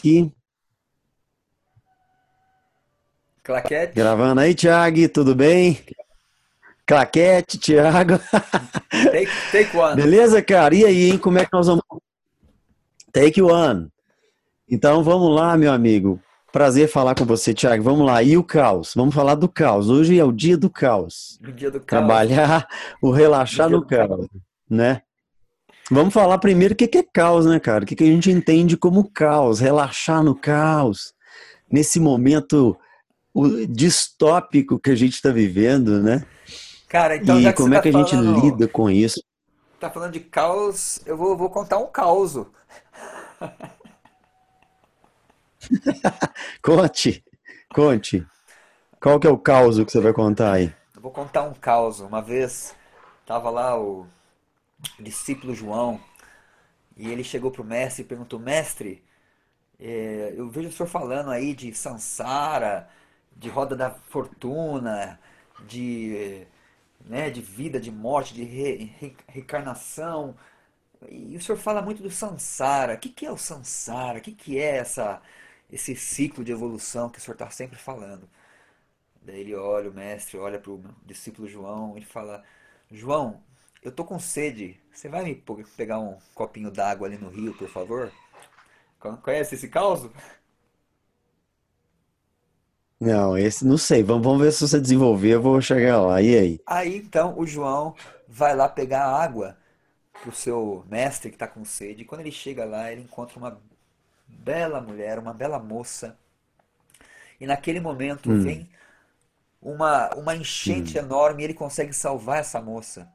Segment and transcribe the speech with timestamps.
[0.00, 0.32] aqui.
[3.42, 3.94] Claquete.
[3.94, 5.78] Gravando aí, Thiago, tudo bem?
[6.86, 8.18] Claquete, Thiago.
[8.90, 9.96] Take, take one.
[9.96, 10.74] Beleza, cara?
[10.74, 11.18] E aí, hein?
[11.18, 11.84] Como é que nós vamos.
[13.12, 13.88] Take one.
[14.68, 16.20] Então vamos lá, meu amigo.
[16.52, 17.82] Prazer falar com você, Thiago.
[17.82, 18.22] Vamos lá.
[18.22, 18.92] E o caos?
[18.96, 19.88] Vamos falar do caos.
[19.88, 21.38] Hoje é o dia do caos.
[21.40, 21.86] No dia do caos.
[21.86, 22.66] Trabalhar,
[23.00, 24.26] o relaxar No do caos,
[24.68, 25.02] né?
[25.90, 27.82] Vamos falar primeiro o que que é caos, né, cara?
[27.82, 31.12] O que que a gente entende como caos, relaxar no caos,
[31.70, 32.78] nesse momento
[33.68, 36.24] distópico que a gente está vivendo, né?
[36.88, 39.20] Cara, então E como é tá que a gente falando, lida com isso?
[39.80, 42.34] tá falando de caos, eu vou, vou contar um caos.
[46.62, 47.24] Conte,
[47.74, 48.26] conte.
[49.00, 50.72] Qual que é o caos que você vai contar aí?
[50.94, 52.00] Eu vou contar um caos.
[52.00, 52.74] Uma vez
[53.26, 54.06] tava lá o
[55.00, 56.00] discípulo João
[56.96, 59.02] e ele chegou pro mestre e perguntou: Mestre,
[59.80, 62.88] eh, eu vejo o senhor falando aí de Sansara,
[63.36, 65.20] de roda da fortuna,
[65.66, 66.46] de,
[67.06, 70.36] né, de vida, de morte, de re- re- reencarnação.
[71.08, 72.94] E o senhor fala muito do Sansara.
[72.94, 74.18] O que que é o Sansara?
[74.18, 75.22] O que que é essa,
[75.72, 78.28] esse ciclo de evolução que o senhor está sempre falando?
[79.22, 82.42] Daí ele olha, o mestre olha para o discípulo João e fala:
[82.90, 83.42] João,
[83.82, 84.80] eu tô com sede.
[84.92, 85.34] Você vai me
[85.76, 88.12] pegar um copinho d'água ali no rio, por favor?
[89.00, 90.10] Con- Conhece esse caos?
[93.00, 94.02] Não, esse não sei.
[94.02, 96.20] Vamos, vamos ver se você desenvolver, eu vou chegar lá.
[96.22, 96.60] E aí?
[96.66, 97.94] Aí então o João
[98.28, 99.58] vai lá pegar água
[100.22, 102.02] pro seu mestre que está com sede.
[102.02, 103.60] E quando ele chega lá, ele encontra uma
[104.28, 106.18] bela mulher, uma bela moça.
[107.40, 108.68] E naquele momento Hum, vem
[109.62, 110.98] uma, uma enchente hum.
[110.98, 113.10] enorme e ele consegue salvar essa moça.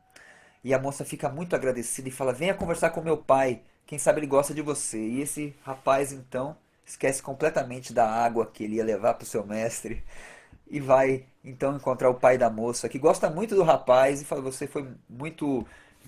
[0.65, 4.19] E a moça fica muito agradecida e fala: Venha conversar com meu pai, quem sabe
[4.19, 4.97] ele gosta de você.
[4.97, 9.45] E esse rapaz então esquece completamente da água que ele ia levar para o seu
[9.45, 10.03] mestre
[10.67, 14.41] e vai então encontrar o pai da moça, que gosta muito do rapaz e fala:
[14.41, 15.63] Você foi muito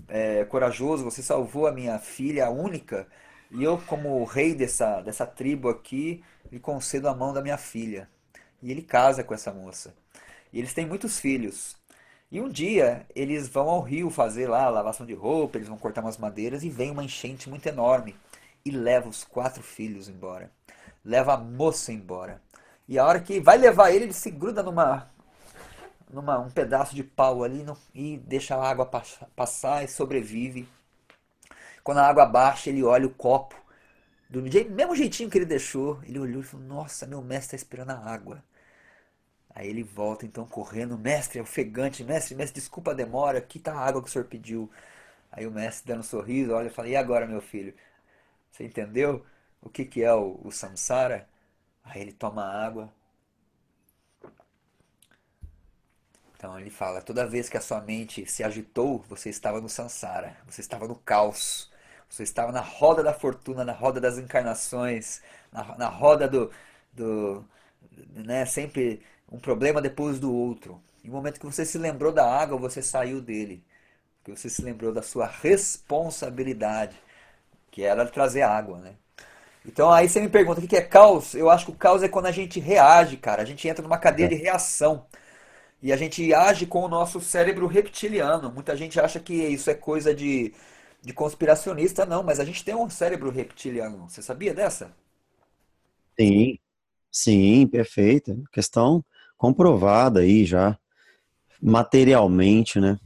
[0.10, 3.08] é, corajoso, você salvou a minha filha, a única,
[3.52, 8.10] e eu, como rei dessa, dessa tribo aqui, lhe concedo a mão da minha filha.
[8.64, 9.94] E ele casa com essa moça.
[10.52, 11.78] E eles têm muitos filhos.
[12.32, 16.02] E um dia eles vão ao rio fazer lá lavação de roupa, eles vão cortar
[16.02, 18.16] umas madeiras e vem uma enchente muito enorme
[18.66, 20.52] e leva os quatro filhos embora.
[21.04, 22.42] Leva a moça embora.
[22.88, 25.10] E a hora que vai levar ele, ele se gruda numa,
[26.10, 30.68] numa um pedaço de pau ali no- e deixa a água pas- passar e sobrevive.
[31.84, 33.56] Quando a água baixa, ele olha o copo
[34.30, 36.02] do mesmo jeitinho que ele deixou.
[36.04, 38.44] Ele olhou e falou: Nossa, meu mestre está esperando a água.
[39.58, 43.80] Aí ele volta então correndo, mestre, ofegante, mestre, mestre, desculpa a demora, aqui tá a
[43.80, 44.72] água que o senhor pediu.
[45.32, 47.74] Aí o mestre dando um sorriso, olha e fala, e agora, meu filho?
[48.52, 49.26] Você entendeu
[49.62, 51.28] o que que é o, o samsara?
[51.84, 52.94] Aí ele toma água,
[56.36, 60.38] então ele fala, toda vez que a sua mente se agitou, você estava no samsara,
[60.48, 61.72] você estava no caos,
[62.08, 66.52] você estava na roda da fortuna, na roda das encarnações, na, na roda do,
[66.94, 67.44] do,
[68.14, 69.02] né, sempre
[69.32, 70.82] um problema depois do outro.
[71.04, 73.64] E no momento que você se lembrou da água, você saiu dele.
[74.24, 76.96] Porque você se lembrou da sua responsabilidade,
[77.72, 78.96] que era trazer água, né?
[79.66, 81.36] Então aí você me pergunta, o que é caos?
[81.36, 83.42] Eu acho que o caos é quando a gente reage, cara.
[83.42, 85.06] A gente entra numa cadeia de reação.
[85.82, 88.52] E a gente age com o nosso cérebro reptiliano.
[88.52, 90.54] Muita gente acha que isso é coisa de,
[91.02, 94.10] de conspiracionista, não, mas a gente tem um cérebro reptiliano.
[94.10, 94.92] Você sabia dessa?
[96.20, 96.60] Sim,
[97.12, 98.44] sim, perfeito.
[98.52, 99.04] Questão
[99.38, 100.78] comprovada aí já,
[101.62, 102.98] materialmente, né?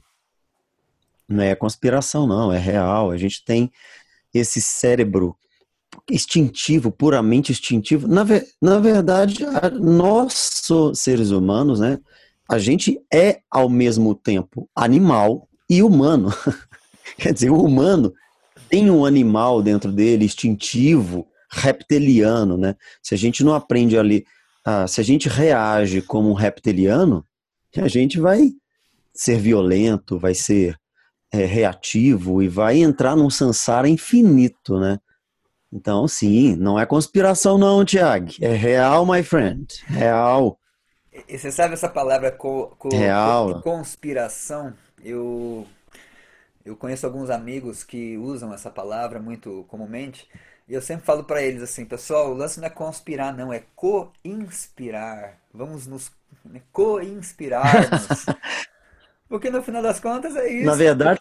[1.28, 3.12] Não é conspiração, não, é real.
[3.12, 3.72] A gente tem
[4.34, 5.36] esse cérebro
[6.10, 8.08] instintivo, puramente instintivo.
[8.08, 9.46] Na, ve- na verdade,
[9.80, 12.00] nós, seres humanos, né?
[12.50, 16.30] A gente é ao mesmo tempo animal e humano.
[17.18, 18.14] Quer dizer, o humano
[18.70, 22.76] tem um animal dentro dele, instintivo, reptiliano, né?
[23.02, 24.26] Se a gente não aprende ali,
[24.66, 27.26] ah, se a gente reage como um reptiliano,
[27.78, 28.52] a gente vai
[29.14, 30.78] ser violento, vai ser
[31.34, 35.00] é, reativo e vai entrar num samsara infinito, né?
[35.74, 38.28] Então, sim, não é conspiração não, Tiago.
[38.42, 39.68] É real, my friend.
[39.90, 40.60] Real,
[41.28, 43.64] E você sabe essa palavra co- co- real.
[43.64, 44.74] conspiração?
[45.04, 45.68] Eu,
[46.66, 50.30] eu conheço alguns amigos que usam essa palavra muito comumente.
[50.72, 53.62] E eu sempre falo para eles assim, pessoal, o lance não é conspirar, não, é
[53.76, 55.38] co-inspirar.
[55.54, 56.10] Vamos nos
[56.46, 58.26] né, co-inspirarmos.
[59.28, 60.76] Porque no final das contas é Na isso.
[60.78, 61.20] verdade,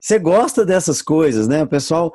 [0.00, 1.62] Você gosta dessas coisas, né?
[1.62, 2.14] O pessoal,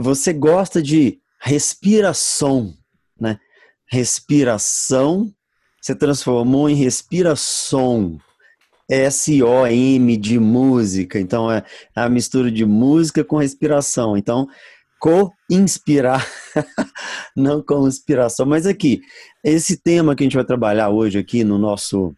[0.00, 2.74] você gosta de respiração,
[3.20, 3.38] né?
[3.86, 5.32] Respiração,
[5.80, 8.18] você transformou em respiração.
[8.88, 11.18] S-O-M de música.
[11.18, 14.16] Então é a mistura de música com respiração.
[14.16, 14.46] Então,
[14.98, 16.26] co-inspirar,
[17.36, 18.46] não com inspiração.
[18.46, 19.00] Mas aqui,
[19.44, 22.14] esse tema que a gente vai trabalhar hoje aqui no nosso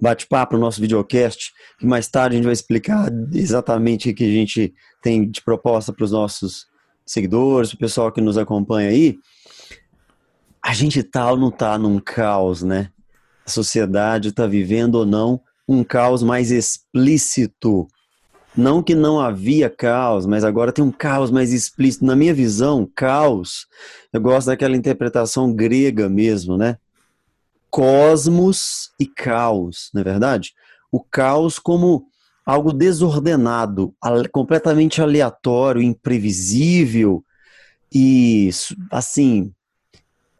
[0.00, 4.32] bate-papo, no nosso videocast, que mais tarde a gente vai explicar exatamente o que a
[4.32, 6.66] gente tem de proposta para os nossos
[7.06, 9.16] seguidores, o pessoal que nos acompanha aí.
[10.64, 12.90] A gente tá ou não tá num caos, né?
[13.44, 15.40] A sociedade está vivendo ou não
[15.72, 17.88] um caos mais explícito.
[18.54, 22.04] Não que não havia caos, mas agora tem um caos mais explícito.
[22.04, 23.66] Na minha visão, caos,
[24.12, 26.76] eu gosto daquela interpretação grega mesmo, né?
[27.70, 30.52] Cosmos e caos, não é verdade?
[30.90, 32.06] O caos como
[32.44, 33.94] algo desordenado,
[34.30, 37.24] completamente aleatório, imprevisível
[37.90, 38.50] e
[38.90, 39.52] assim,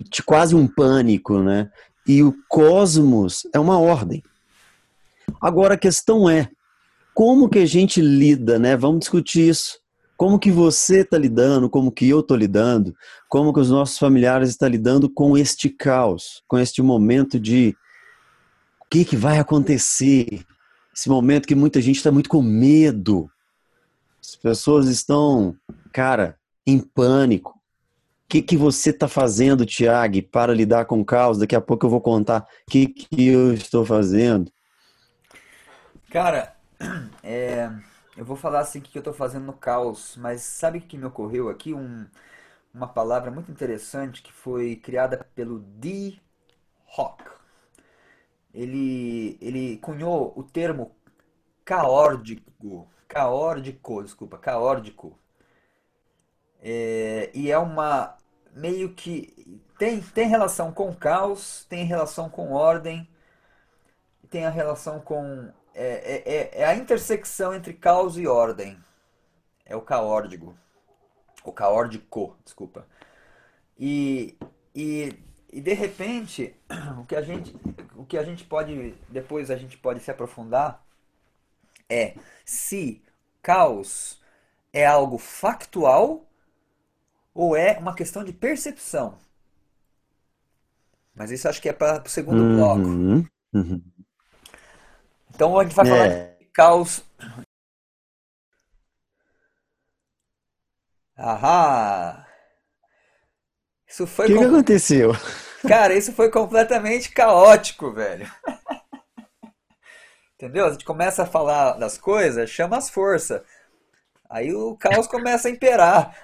[0.01, 1.71] de quase um pânico, né?
[2.07, 4.23] E o cosmos é uma ordem.
[5.41, 6.49] Agora a questão é,
[7.15, 8.77] como que a gente lida, né?
[8.77, 9.79] Vamos discutir isso.
[10.17, 12.95] Como que você está lidando, como que eu estou lidando,
[13.29, 17.75] como que os nossos familiares estão lidando com este caos, com este momento de
[18.81, 20.45] o que, que vai acontecer,
[20.95, 23.29] esse momento que muita gente está muito com medo.
[24.23, 25.57] As pessoas estão,
[25.93, 27.51] cara, em pânico.
[27.51, 31.39] O que, que você está fazendo, Tiago, para lidar com o caos?
[31.39, 34.51] Daqui a pouco eu vou contar o que, que eu estou fazendo.
[36.13, 36.55] Cara,
[37.25, 37.71] é,
[38.19, 40.99] eu vou falar assim o que eu estou fazendo no caos, mas sabe o que
[40.99, 41.73] me ocorreu aqui?
[41.73, 42.07] Um,
[42.75, 46.21] uma palavra muito interessante que foi criada pelo D.
[46.99, 47.25] Hawk.
[48.53, 50.95] Ele, ele cunhou o termo
[51.65, 55.19] caórdico, caórdico, desculpa, caórdico.
[56.61, 58.17] É, e é uma
[58.55, 63.09] meio que tem, tem relação com caos, tem relação com ordem,
[64.31, 68.79] tem a relação com é, é, é, é a intersecção entre caos e ordem.
[69.65, 70.57] É o caórdico.
[71.45, 72.87] O caórdico, desculpa.
[73.79, 74.37] E,
[74.75, 75.19] e,
[75.53, 76.55] e de repente,
[77.01, 77.57] o que, a gente,
[77.97, 80.85] o que a gente pode, depois a gente pode se aprofundar,
[81.89, 82.15] é
[82.45, 83.03] se
[83.43, 84.21] caos
[84.73, 86.27] é algo factual
[87.35, 89.19] ou é uma questão de percepção.
[91.15, 93.29] Mas isso acho que é para o segundo uhum, bloco.
[93.53, 93.83] Uhum.
[95.35, 96.37] Então a gente vai falar é.
[96.39, 97.03] de caos.
[101.17, 102.27] Ahá!
[103.89, 104.27] Isso foi.
[104.27, 104.41] O que, com...
[104.41, 105.13] que aconteceu?
[105.67, 108.31] Cara, isso foi completamente caótico, velho.
[110.35, 110.67] Entendeu?
[110.67, 113.43] A gente começa a falar das coisas, chama as forças.
[114.29, 116.17] Aí o caos começa a imperar.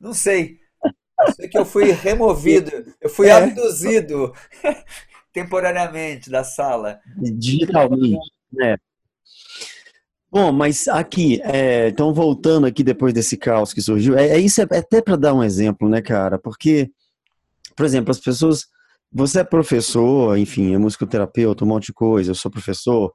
[0.00, 0.60] Não sei.
[1.20, 3.32] Eu sei que eu fui removido, eu fui é.
[3.32, 4.32] abduzido
[5.38, 6.98] temporariamente da sala.
[7.16, 8.18] Digitalmente,
[8.52, 8.76] né?
[10.30, 14.60] Bom, mas aqui, é, então voltando aqui depois desse caos que surgiu, é, é isso
[14.60, 16.38] é, é até para dar um exemplo, né, cara?
[16.38, 16.90] Porque,
[17.74, 18.66] por exemplo, as pessoas,
[19.10, 23.14] você é professor, enfim, é musicoterapeuta, um monte de coisa, eu sou professor,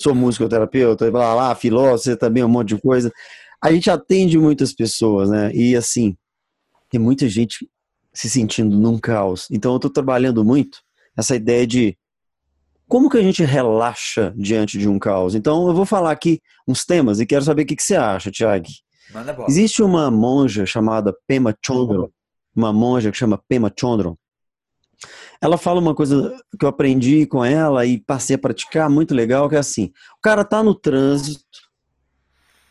[0.00, 3.12] sou musicoterapeuta, blá lá, filósofo, você também um monte de coisa.
[3.62, 5.52] A gente atende muitas pessoas, né?
[5.52, 6.16] E assim,
[6.88, 7.68] tem muita gente
[8.12, 9.48] se sentindo num caos.
[9.50, 10.78] Então eu estou trabalhando muito
[11.16, 11.96] essa ideia de
[12.88, 15.34] como que a gente relaxa diante de um caos.
[15.34, 18.30] Então, eu vou falar aqui uns temas e quero saber o que, que você acha,
[18.30, 18.66] Tiago.
[19.48, 22.10] Existe uma monja chamada Pema Chondron,
[22.54, 24.16] uma monja que chama Pema Chondron.
[25.40, 29.48] Ela fala uma coisa que eu aprendi com ela e passei a praticar, muito legal,
[29.48, 31.44] que é assim, o cara tá no trânsito,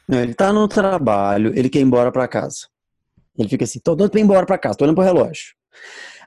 [0.08, 2.68] né, ele tá no trabalho, ele quer ir embora para casa.
[3.38, 5.54] Ele fica assim, tô doido pra ir embora para casa, tô olhando pro relógio.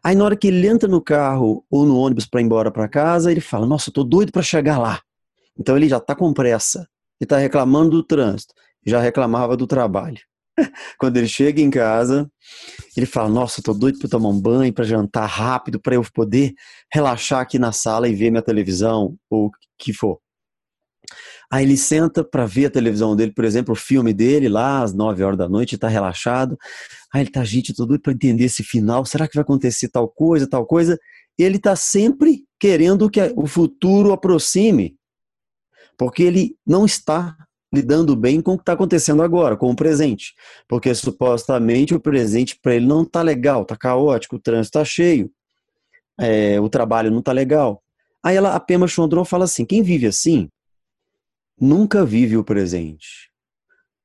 [0.07, 2.87] Aí na hora que ele entra no carro ou no ônibus para ir embora para
[2.89, 5.01] casa, ele fala: "Nossa, eu tô doido para chegar lá".
[5.59, 6.89] Então ele já tá com pressa.
[7.21, 8.55] Ele tá reclamando do trânsito,
[8.87, 10.21] já reclamava do trabalho.
[10.97, 12.31] Quando ele chega em casa,
[12.97, 16.05] ele fala: "Nossa, eu tô doido para tomar um banho, para jantar rápido, para eu
[16.15, 16.55] poder
[16.95, 20.21] relaxar aqui na sala e ver minha televisão ou o que for".
[21.51, 24.93] Aí ele senta para ver a televisão dele, por exemplo, o filme dele lá às
[24.93, 26.59] 9 horas da noite, está relaxado.
[27.13, 29.05] Aí ele tá, gente, tô doido para entender esse final.
[29.05, 30.99] Será que vai acontecer tal coisa, tal coisa?
[31.39, 34.97] Ele está sempre querendo que o futuro aproxime,
[35.97, 37.37] porque ele não está
[37.73, 40.35] lidando bem com o que está acontecendo agora, com o presente,
[40.67, 45.31] porque supostamente o presente para ele não está legal, está caótico, o trânsito está cheio,
[46.19, 47.83] é, o trabalho não está legal.
[48.23, 50.49] Aí ela, a Pema Chondron fala assim: quem vive assim
[51.61, 53.31] nunca vive o presente,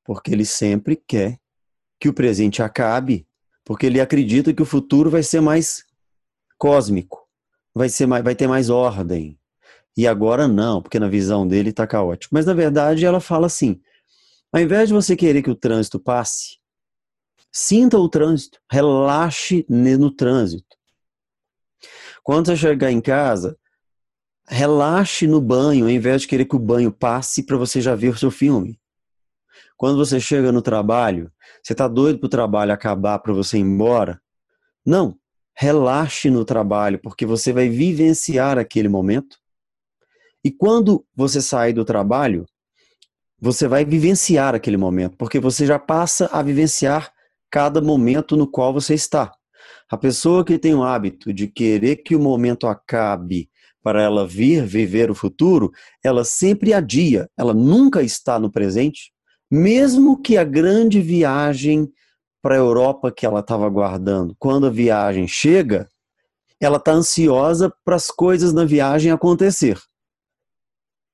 [0.03, 1.39] porque ele sempre quer
[1.99, 3.27] que o presente acabe,
[3.63, 5.85] porque ele acredita que o futuro vai ser mais
[6.57, 7.27] cósmico,
[7.73, 9.39] vai ser mais, vai ter mais ordem.
[9.95, 12.33] E agora não, porque na visão dele está caótico.
[12.33, 13.81] Mas na verdade ela fala assim:
[14.51, 16.59] ao invés de você querer que o trânsito passe,
[17.51, 20.77] sinta o trânsito, relaxe no trânsito.
[22.23, 23.57] Quando você chegar em casa,
[24.51, 28.09] relaxe no banho, ao invés de querer que o banho passe para você já ver
[28.09, 28.77] o seu filme.
[29.77, 31.31] Quando você chega no trabalho,
[31.63, 34.21] você está doido para o trabalho acabar para você ir embora?
[34.85, 35.17] Não,
[35.55, 39.37] relaxe no trabalho, porque você vai vivenciar aquele momento.
[40.43, 42.45] E quando você sair do trabalho,
[43.39, 47.11] você vai vivenciar aquele momento, porque você já passa a vivenciar
[47.49, 49.31] cada momento no qual você está.
[49.89, 53.49] A pessoa que tem o hábito de querer que o momento acabe
[53.83, 55.71] para ela vir viver o futuro,
[56.03, 59.11] ela sempre adia, ela nunca está no presente,
[59.49, 61.91] mesmo que a grande viagem
[62.41, 65.87] para a Europa que ela estava aguardando, quando a viagem chega,
[66.59, 69.79] ela está ansiosa para as coisas na viagem acontecer.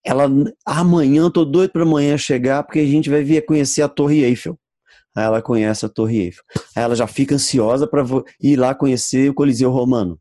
[0.06, 0.30] Ela,
[0.66, 4.58] amanhã, estou doido para amanhã chegar, porque a gente vai vir conhecer a Torre Eiffel.
[5.16, 6.44] Aí ela conhece a Torre Eiffel.
[6.76, 8.06] Aí ela já fica ansiosa para
[8.42, 10.20] ir lá conhecer o Coliseu Romano.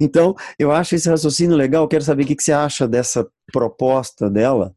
[0.00, 1.88] Então, eu acho esse raciocínio legal.
[1.88, 4.74] Quero saber o que você acha dessa proposta dela,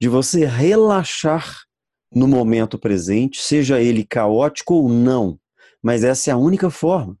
[0.00, 1.62] de você relaxar
[2.12, 5.38] no momento presente, seja ele caótico ou não.
[5.82, 7.16] Mas essa é a única forma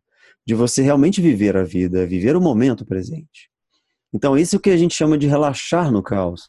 [0.46, 3.50] de você realmente viver a vida, viver o momento presente.
[4.12, 6.48] Então, isso é o que a gente chama de relaxar no caos,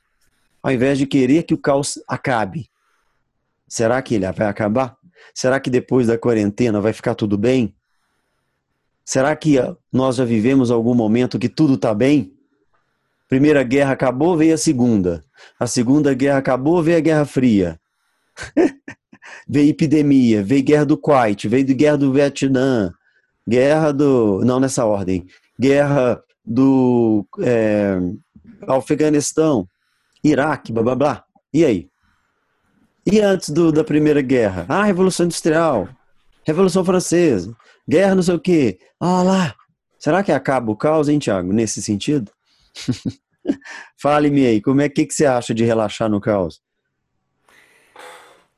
[0.61, 2.69] ao invés de querer que o caos acabe.
[3.67, 4.95] Será que ele vai acabar?
[5.33, 7.75] Será que depois da quarentena vai ficar tudo bem?
[9.07, 9.55] Será que
[9.89, 12.33] nós já vivemos algum momento que tudo está bem?
[13.29, 15.23] Primeira guerra acabou, veio a segunda.
[15.57, 17.79] A segunda guerra acabou, veio a Guerra Fria.
[19.47, 22.91] veio epidemia, veio guerra do Kuwait, veio guerra do Vietnã,
[23.47, 24.41] guerra do.
[24.43, 25.25] Não nessa ordem.
[25.57, 27.97] Guerra do é,
[28.67, 29.65] Afeganistão,
[30.21, 31.23] Iraque, blá blá blá.
[31.53, 31.89] E aí?
[33.05, 34.65] E antes do, da Primeira Guerra?
[34.67, 35.87] Ah, Revolução Industrial,
[36.45, 37.55] Revolução Francesa,
[37.87, 38.79] guerra não sei o quê.
[38.99, 39.55] Ah lá,
[39.97, 42.31] será que acaba o caos, hein, Tiago, nesse sentido?
[43.97, 46.61] Fale-me aí, como é que, que você acha de relaxar no caos?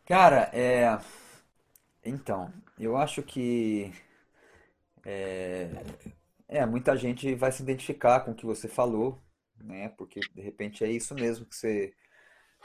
[0.05, 0.99] Cara, é.
[2.03, 3.93] Então, eu acho que.
[5.05, 5.69] É...
[6.47, 9.19] é, muita gente vai se identificar com o que você falou,
[9.57, 9.89] né?
[9.89, 11.93] Porque de repente é isso mesmo que você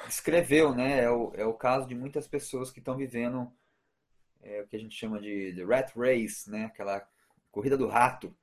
[0.09, 1.05] escreveu, né?
[1.05, 3.53] É o, é o caso de muitas pessoas que estão vivendo
[4.45, 6.67] é, o que a gente chama de, rat race, né?
[6.67, 7.03] Aquela
[7.51, 8.35] corrida do rato.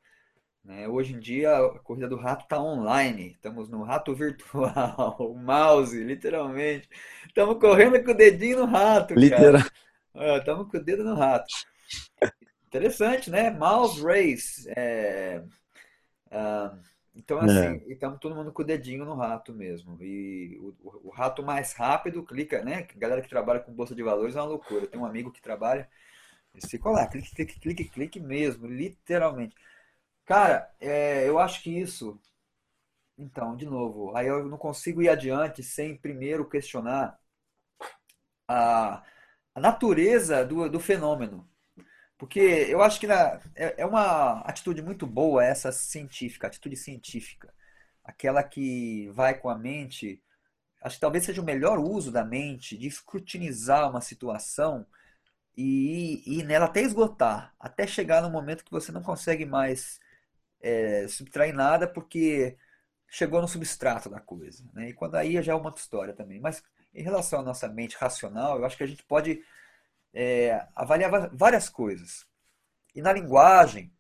[0.64, 0.88] Né?
[0.88, 3.32] Hoje em dia a corrida do rato está online.
[3.32, 6.90] Estamos no rato virtual, o mouse, literalmente.
[7.28, 9.62] Estamos correndo com o dedinho no rato, Literal.
[10.38, 11.48] Estamos com o dedo no rato.
[12.68, 13.52] Interessante, né?
[13.52, 14.70] Mouse race.
[14.76, 15.44] É...
[16.28, 16.80] Uh,
[17.14, 17.92] então, assim, é.
[17.92, 20.02] estamos todo mundo com o dedinho no rato mesmo.
[20.02, 22.84] E o, o, o, rato mais rápido clica, né?
[22.96, 24.88] Galera que trabalha com bolsa de valores é uma loucura.
[24.88, 25.90] Tem um amigo que trabalha,
[26.54, 29.56] eles ficam lá, clique, clique, clique, clique mesmo, literalmente.
[30.26, 32.20] Cara, é, eu acho que isso.
[33.18, 37.20] Então, de novo, aí eu não consigo ir adiante sem primeiro questionar
[38.48, 39.04] a,
[39.54, 41.48] a natureza do, do fenômeno.
[42.22, 47.52] Porque eu acho que na, é, é uma atitude muito boa essa científica, atitude científica.
[48.04, 50.22] Aquela que vai com a mente.
[50.84, 54.86] Acho que talvez seja o melhor uso da mente de escrutinizar uma situação
[55.58, 60.00] e ir nela até esgotar, até chegar no momento que você não consegue mais
[60.62, 62.56] é, subtrair nada porque
[63.10, 64.64] chegou no substrato da coisa.
[64.74, 64.90] Né?
[64.90, 66.40] E quando aí já é uma outra história também.
[66.40, 66.64] Mas
[66.94, 69.44] em relação à nossa mente racional, eu acho que a gente pode
[70.14, 72.26] é, avaliar várias coisas.
[72.94, 73.94] E na linguagem,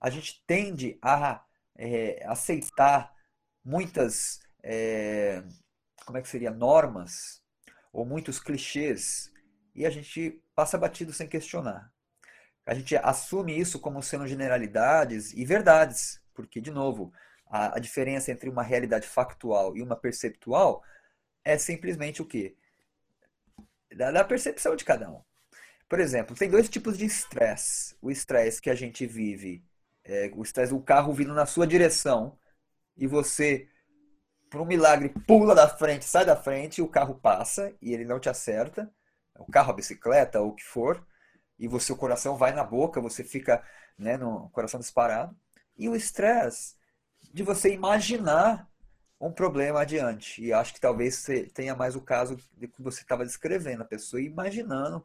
[0.00, 1.44] a gente tende a
[1.76, 3.12] é, aceitar
[3.64, 5.42] muitas, é,
[6.04, 7.42] como é que seria, normas
[7.92, 9.32] ou muitos clichês
[9.74, 11.92] e a gente passa batido sem questionar.
[12.64, 17.12] A gente assume isso como sendo generalidades e verdades, porque, de novo,
[17.46, 20.82] a, a diferença entre uma realidade factual e uma perceptual
[21.44, 22.56] é simplesmente o quê?
[23.94, 25.22] Da, da percepção de cada um.
[25.92, 27.94] Por exemplo, tem dois tipos de estresse.
[28.00, 29.62] O estresse que a gente vive,
[30.02, 32.38] é, o estresse do carro vindo na sua direção
[32.96, 33.68] e você,
[34.50, 38.06] por um milagre, pula da frente, sai da frente, e o carro passa e ele
[38.06, 38.90] não te acerta.
[39.38, 41.06] O carro, a bicicleta, ou o que for.
[41.58, 43.62] E você, o coração vai na boca, você fica
[43.98, 45.36] né, no coração disparado.
[45.76, 46.74] E o estresse
[47.34, 48.66] de você imaginar
[49.20, 50.42] um problema adiante.
[50.42, 54.22] E acho que talvez tenha mais o caso de que você estava descrevendo, a pessoa
[54.22, 55.04] imaginando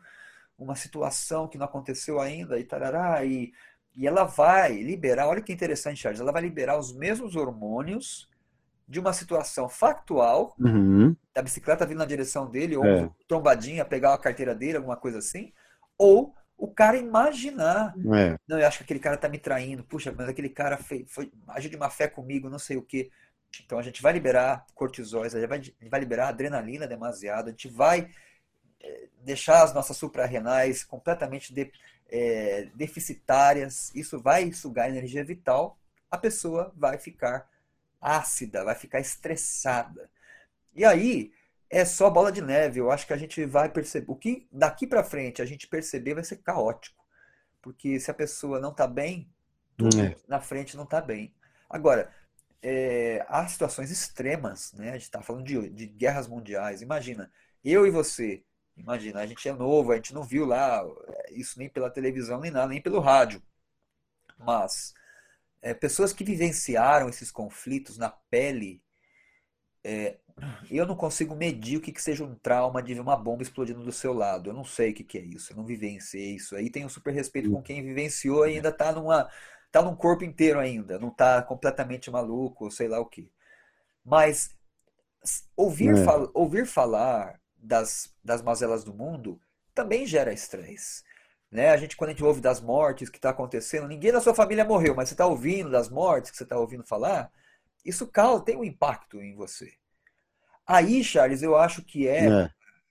[0.57, 3.51] uma situação que não aconteceu ainda e tarará, e,
[3.95, 8.29] e ela vai liberar, olha que interessante, Charles, ela vai liberar os mesmos hormônios
[8.87, 11.15] de uma situação factual, uhum.
[11.33, 13.09] da bicicleta vindo na direção dele, ou é.
[13.27, 15.51] trombadinha, pegar a carteira dele, alguma coisa assim,
[15.97, 17.93] ou o cara imaginar.
[18.15, 18.37] É.
[18.47, 19.83] Não, eu acho que aquele cara tá me traindo.
[19.83, 23.11] Puxa, mas aquele cara foi, foi agiu de má fé comigo, não sei o quê.
[23.63, 27.47] Então a gente vai liberar cortisóis, a gente vai, a gente vai liberar adrenalina demasiado,
[27.47, 28.09] a gente vai
[29.23, 31.71] deixar as nossas suprarrenais completamente de,
[32.09, 33.93] é, deficitárias.
[33.93, 35.77] Isso vai sugar energia vital.
[36.09, 37.49] A pessoa vai ficar
[37.99, 40.09] ácida, vai ficar estressada.
[40.73, 41.31] E aí,
[41.69, 42.79] é só bola de neve.
[42.79, 44.09] Eu acho que a gente vai perceber.
[44.09, 47.05] O que daqui para frente a gente perceber vai ser caótico.
[47.61, 49.29] Porque se a pessoa não está bem,
[49.75, 50.15] tudo é.
[50.27, 51.33] na frente não está bem.
[51.69, 52.09] Agora,
[52.61, 54.89] é, há situações extremas, né?
[54.89, 56.81] A gente está falando de, de guerras mundiais.
[56.81, 57.29] Imagina,
[57.63, 58.43] eu e você.
[58.77, 62.39] Imagina, a gente é novo, a gente não viu lá é, isso nem pela televisão,
[62.39, 63.41] nem nada, nem pelo rádio.
[64.37, 64.93] Mas
[65.61, 68.81] é, pessoas que vivenciaram esses conflitos na pele
[69.83, 70.17] é,
[70.69, 73.83] eu não consigo medir o que, que seja um trauma de ver uma bomba explodindo
[73.83, 74.49] do seu lado.
[74.49, 75.53] Eu não sei o que, que é isso.
[75.53, 76.55] Eu não vivenciei isso.
[76.55, 79.29] Aí tenho super respeito com quem vivenciou e ainda está numa,
[79.71, 80.99] tá num corpo inteiro ainda.
[80.99, 83.31] Não está completamente maluco, ou sei lá o que.
[84.03, 84.55] Mas
[85.55, 86.03] ouvir, é.
[86.03, 89.39] fal, ouvir falar das, das mazelas do mundo
[89.75, 91.03] também gera estresse.
[91.51, 91.69] Né?
[91.69, 94.65] A gente, quando a gente ouve das mortes que está acontecendo, ninguém da sua família
[94.65, 97.31] morreu, mas você está ouvindo das mortes que você está ouvindo falar,
[97.85, 99.71] isso causa, tem um impacto em você.
[100.65, 102.49] Aí, Charles, eu acho que é, é.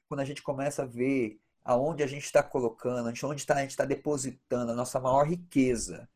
[0.09, 3.71] quando a gente começa a ver aonde a gente está colocando, onde tá, a gente
[3.71, 6.09] está depositando a nossa maior riqueza,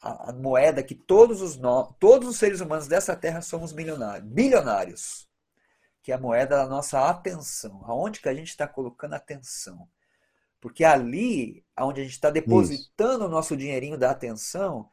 [0.00, 4.28] a, a, moeda que todos os, no, todos os seres humanos dessa terra somos milionários,
[4.28, 5.27] bilionários,
[6.08, 9.86] que é a moeda da nossa atenção, aonde que a gente está colocando atenção.
[10.58, 13.26] Porque ali, onde a gente está depositando Isso.
[13.26, 14.88] o nosso dinheirinho da atenção,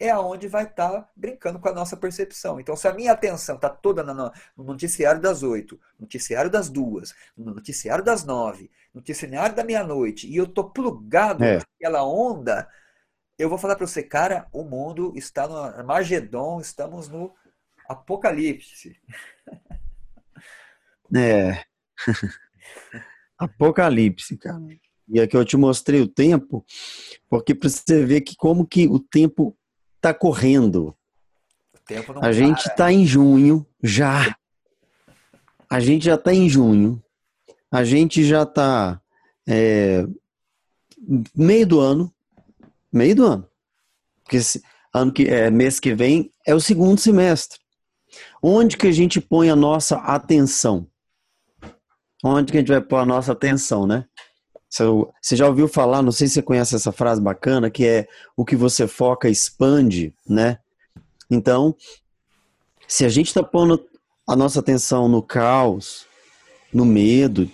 [0.00, 2.58] é aonde vai estar tá brincando com a nossa percepção.
[2.58, 4.32] Então, se a minha atenção está toda no
[4.64, 10.26] noticiário das oito, no noticiário das duas, no noticiário das nove, no noticiário da meia-noite,
[10.26, 11.58] e eu estou plugado é.
[11.58, 12.66] naquela onda,
[13.38, 17.34] eu vou falar para você, cara, o mundo está no Armagedon, estamos no
[17.86, 18.98] Apocalipse.
[21.14, 21.64] É.
[23.38, 24.60] Apocalipse, cara.
[25.08, 26.64] E aqui eu te mostrei o tempo,
[27.28, 29.56] porque para você ver que como que o tempo
[29.96, 30.96] está correndo.
[32.20, 34.36] a gente está em junho já.
[35.68, 37.02] A gente já está em junho.
[37.70, 39.00] A gente já está
[39.46, 40.06] é,
[41.34, 42.12] meio do ano.
[42.92, 43.48] Meio do ano.
[44.22, 44.38] Porque
[44.92, 47.58] ano que, é, mês que vem é o segundo semestre.
[48.42, 50.86] Onde que a gente põe a nossa atenção?
[52.26, 54.06] Onde que a gente vai pôr a nossa atenção, né?
[54.70, 58.46] Você já ouviu falar, não sei se você conhece essa frase bacana, que é o
[58.46, 60.58] que você foca expande, né?
[61.30, 61.76] Então,
[62.88, 63.84] se a gente está pondo
[64.26, 66.06] a nossa atenção no caos,
[66.72, 67.48] no medo,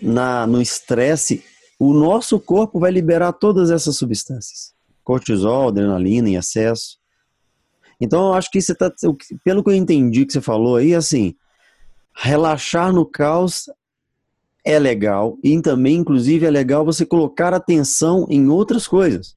[0.00, 1.44] na, no estresse,
[1.78, 4.72] o nosso corpo vai liberar todas essas substâncias.
[5.04, 6.98] Cortisol, adrenalina em excesso.
[8.00, 8.90] Então, eu acho que você tá,
[9.44, 11.36] pelo que eu entendi que você falou aí, assim,
[12.16, 13.66] relaxar no caos
[14.64, 19.36] é legal e também, inclusive, é legal você colocar atenção em outras coisas.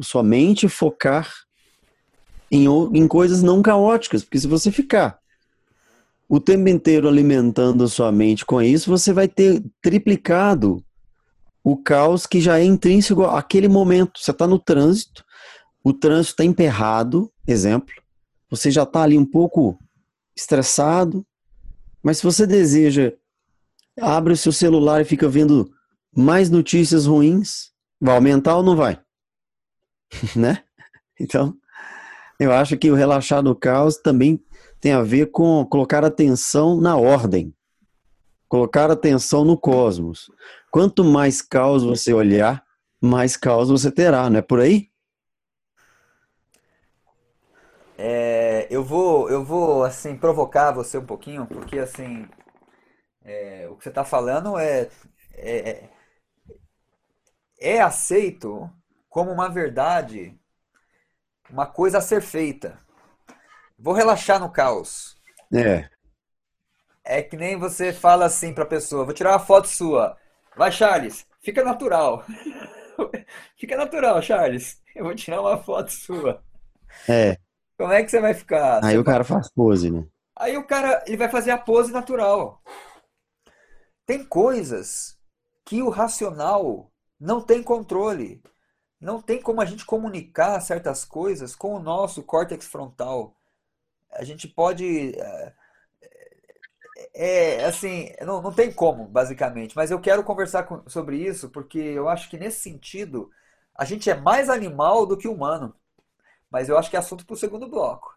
[0.00, 1.32] Somente focar
[2.50, 5.18] em, em coisas não caóticas, porque se você ficar
[6.28, 10.82] o tempo inteiro alimentando a sua mente com isso, você vai ter triplicado
[11.62, 14.18] o caos que já é intrínseco àquele momento.
[14.18, 15.24] Você está no trânsito,
[15.82, 17.94] o trânsito está emperrado, exemplo,
[18.50, 19.78] você já está ali um pouco
[20.36, 21.24] estressado,
[22.02, 23.12] mas se você deseja
[24.00, 25.70] abre o seu celular e fica vendo
[26.16, 29.00] mais notícias ruins, vai aumentar ou não vai?
[30.36, 30.62] né?
[31.20, 31.54] Então,
[32.38, 34.42] eu acho que o relaxar do caos também
[34.80, 37.54] tem a ver com colocar atenção na ordem,
[38.48, 40.30] colocar atenção no cosmos.
[40.70, 42.62] Quanto mais caos você olhar,
[43.00, 44.88] mais caos você terá, não é por aí?
[47.96, 52.26] É, eu vou, eu vou assim provocar você um pouquinho, porque assim
[53.24, 54.88] é, o que você está falando é,
[55.32, 55.90] é, é,
[57.58, 58.70] é aceito
[59.08, 60.38] como uma verdade,
[61.50, 62.78] uma coisa a ser feita.
[63.78, 65.16] Vou relaxar no caos.
[65.52, 65.88] É.
[67.02, 70.16] É que nem você fala assim para a pessoa: vou tirar uma foto sua.
[70.56, 72.24] Vai, Charles, fica natural.
[73.56, 74.80] fica natural, Charles.
[74.94, 76.42] Eu vou tirar uma foto sua.
[77.08, 77.36] É.
[77.76, 78.84] Como é que você vai ficar?
[78.84, 80.06] Aí você o cara faz pose, né?
[80.36, 82.62] Aí o cara ele vai fazer a pose natural.
[84.06, 85.18] Tem coisas
[85.64, 88.42] que o racional não tem controle.
[89.00, 93.36] Não tem como a gente comunicar certas coisas com o nosso córtex frontal.
[94.12, 95.14] A gente pode.
[97.12, 99.74] É, assim, não, não tem como, basicamente.
[99.76, 103.30] Mas eu quero conversar com, sobre isso porque eu acho que nesse sentido
[103.74, 105.74] a gente é mais animal do que humano.
[106.50, 108.16] Mas eu acho que é assunto para o segundo bloco.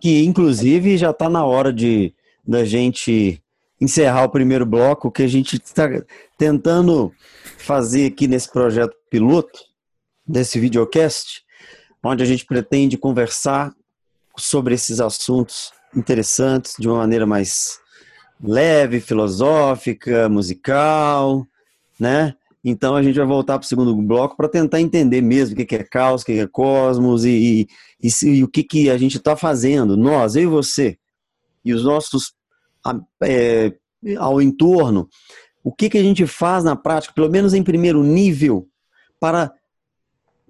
[0.00, 2.14] Que inclusive já está na hora de
[2.46, 3.42] da gente
[3.80, 5.88] encerrar o primeiro bloco, que a gente está
[6.36, 7.12] tentando
[7.58, 9.60] fazer aqui nesse projeto piloto,
[10.26, 11.42] desse videocast,
[12.02, 13.72] onde a gente pretende conversar
[14.36, 17.80] sobre esses assuntos interessantes de uma maneira mais
[18.42, 21.46] leve, filosófica, musical,
[21.98, 22.34] né?
[22.62, 25.74] Então a gente vai voltar para o segundo bloco para tentar entender mesmo o que
[25.74, 27.66] é caos, o que é cosmos e,
[28.00, 30.98] e, e, e o que, que a gente está fazendo, nós, eu e você,
[31.64, 32.34] e os nossos
[33.22, 33.72] é,
[34.18, 35.08] ao entorno,
[35.62, 38.68] o que, que a gente faz na prática, pelo menos em primeiro nível,
[39.20, 39.52] para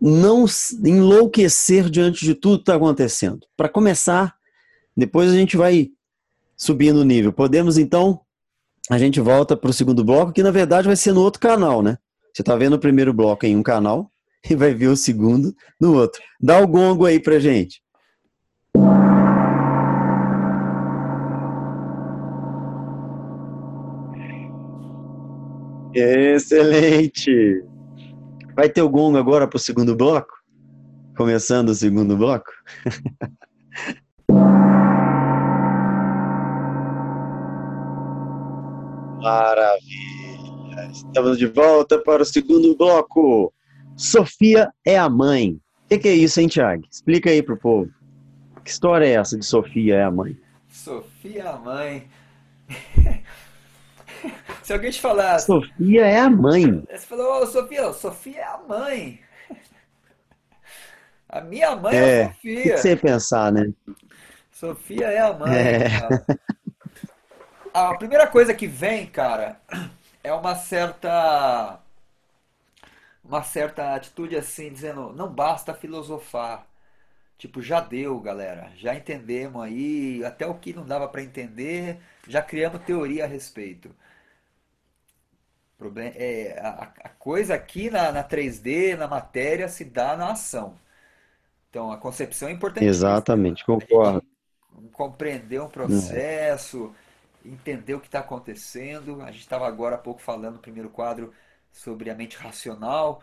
[0.00, 0.46] não
[0.84, 3.46] enlouquecer diante de tudo que está acontecendo.
[3.56, 4.34] Para começar,
[4.96, 5.90] depois a gente vai
[6.56, 7.32] subindo o nível.
[7.32, 8.20] Podemos então,
[8.90, 11.82] a gente volta para o segundo bloco, que na verdade vai ser no outro canal,
[11.82, 11.98] né?
[12.32, 14.10] Você está vendo o primeiro bloco em um canal
[14.48, 16.22] e vai ver o segundo no outro.
[16.40, 17.82] Dá o gongo aí para gente.
[25.98, 27.64] Excelente!
[28.54, 30.32] Vai ter o gongo agora para o segundo bloco?
[31.16, 32.50] Começando o segundo bloco?
[39.20, 40.88] Maravilha!
[40.92, 43.52] Estamos de volta para o segundo bloco.
[43.96, 45.60] Sofia é a mãe.
[45.90, 46.84] O que, é isso, hein, Tiago?
[46.88, 47.90] Explica aí pro povo.
[48.64, 50.38] Que história é essa de Sofia é a mãe?
[50.68, 52.08] Sofia é a mãe.
[54.62, 55.38] Se alguém te falar.
[55.38, 56.84] Sofia é a mãe.
[56.90, 59.20] Você falou, ô Sofia, Sofia é a mãe.
[61.28, 62.60] A minha mãe é, é a Sofia.
[62.60, 63.70] O que você pensar, né?
[64.50, 65.54] Sofia é a mãe.
[65.54, 65.86] É.
[67.72, 69.60] A primeira coisa que vem, cara,
[70.24, 71.80] é uma certa.
[73.22, 76.66] Uma certa atitude assim, dizendo, não basta filosofar.
[77.36, 78.72] Tipo, já deu, galera.
[78.76, 83.94] Já entendemos aí, até o que não dava para entender, já criamos teoria a respeito.
[85.78, 90.74] Problema, é, a, a coisa aqui na, na 3D, na matéria, se dá na ação.
[91.70, 92.84] Então, a concepção é importante.
[92.84, 94.22] Exatamente, concordo.
[94.92, 96.92] Compreender um processo,
[97.44, 97.48] é.
[97.48, 99.22] entender o que está acontecendo.
[99.22, 101.32] A gente estava agora há pouco falando no primeiro quadro
[101.70, 103.22] sobre a mente racional,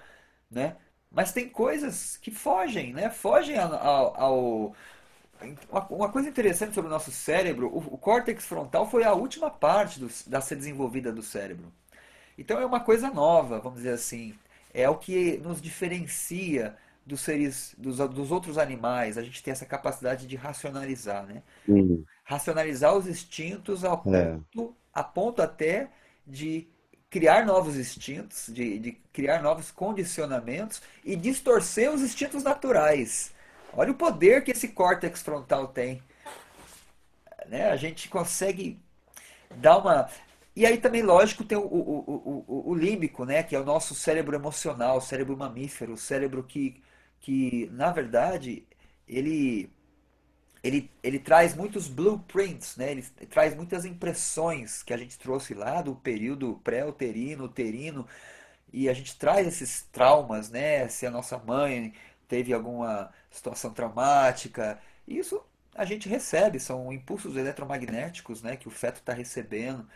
[0.50, 0.78] né?
[1.12, 3.10] Mas tem coisas que fogem, né?
[3.10, 4.76] Fogem ao, ao
[5.90, 10.00] uma coisa interessante sobre o nosso cérebro, o, o córtex frontal foi a última parte
[10.00, 11.72] do, da ser desenvolvida do cérebro.
[12.38, 14.36] Então é uma coisa nova, vamos dizer assim.
[14.74, 19.18] É o que nos diferencia dos seres, dos, dos outros animais.
[19.18, 21.44] A gente tem essa capacidade de racionalizar, né?
[21.68, 22.04] Uhum.
[22.24, 24.34] Racionalizar os instintos ao é.
[24.34, 24.90] ponto, é.
[24.94, 25.90] a ponto até
[26.26, 26.68] de
[27.10, 33.34] criar novos instintos, de, de criar novos condicionamentos e distorcer os instintos naturais.
[33.72, 36.02] Olha o poder que esse córtex frontal tem.
[37.48, 37.70] Né?
[37.70, 38.80] A gente consegue
[39.56, 40.10] dar uma.
[40.56, 43.44] E aí também, lógico, tem o, o, o, o, límbico, né?
[43.44, 46.82] Que é o nosso cérebro emocional, o cérebro mamífero, o cérebro que,
[47.20, 48.66] que na verdade,
[49.08, 49.70] ele,
[50.64, 52.92] ele, ele traz muitos blueprints, né?
[52.92, 58.08] Ele traz muitas impressões que a gente trouxe lá do período pré-uterino, uterino,
[58.72, 60.88] e a gente traz esses traumas, né?
[60.90, 61.94] Se a nossa mãe
[62.28, 65.42] teve alguma situação traumática, isso
[65.76, 68.56] a gente recebe, são impulsos eletromagnéticos, né?
[68.56, 69.88] Que o feto está recebendo.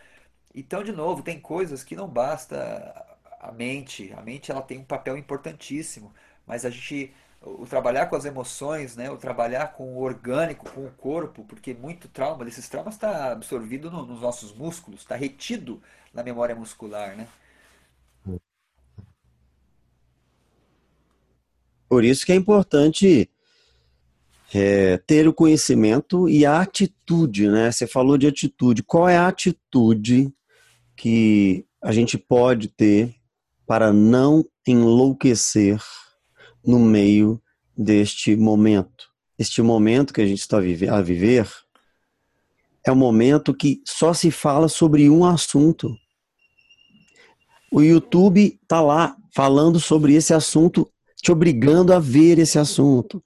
[0.53, 3.05] Então, de novo, tem coisas que não basta
[3.39, 4.13] a mente.
[4.17, 6.13] A mente ela tem um papel importantíssimo,
[6.45, 10.85] mas a gente o trabalhar com as emoções, né, o trabalhar com o orgânico, com
[10.85, 15.81] o corpo, porque muito trauma, desses traumas está absorvido no, nos nossos músculos, está retido
[16.13, 17.27] na memória muscular, né?
[21.87, 23.29] Por isso que é importante
[24.53, 27.71] é, ter o conhecimento e a atitude, né?
[27.71, 28.83] Você falou de atitude.
[28.83, 30.31] Qual é a atitude
[30.99, 33.15] que a gente pode ter
[33.65, 35.81] para não enlouquecer
[36.63, 37.41] no meio
[37.75, 39.07] deste momento.
[39.37, 41.49] Este momento que a gente está a viver
[42.85, 45.95] é um momento que só se fala sobre um assunto.
[47.71, 53.23] O YouTube está lá falando sobre esse assunto, te obrigando a ver esse assunto.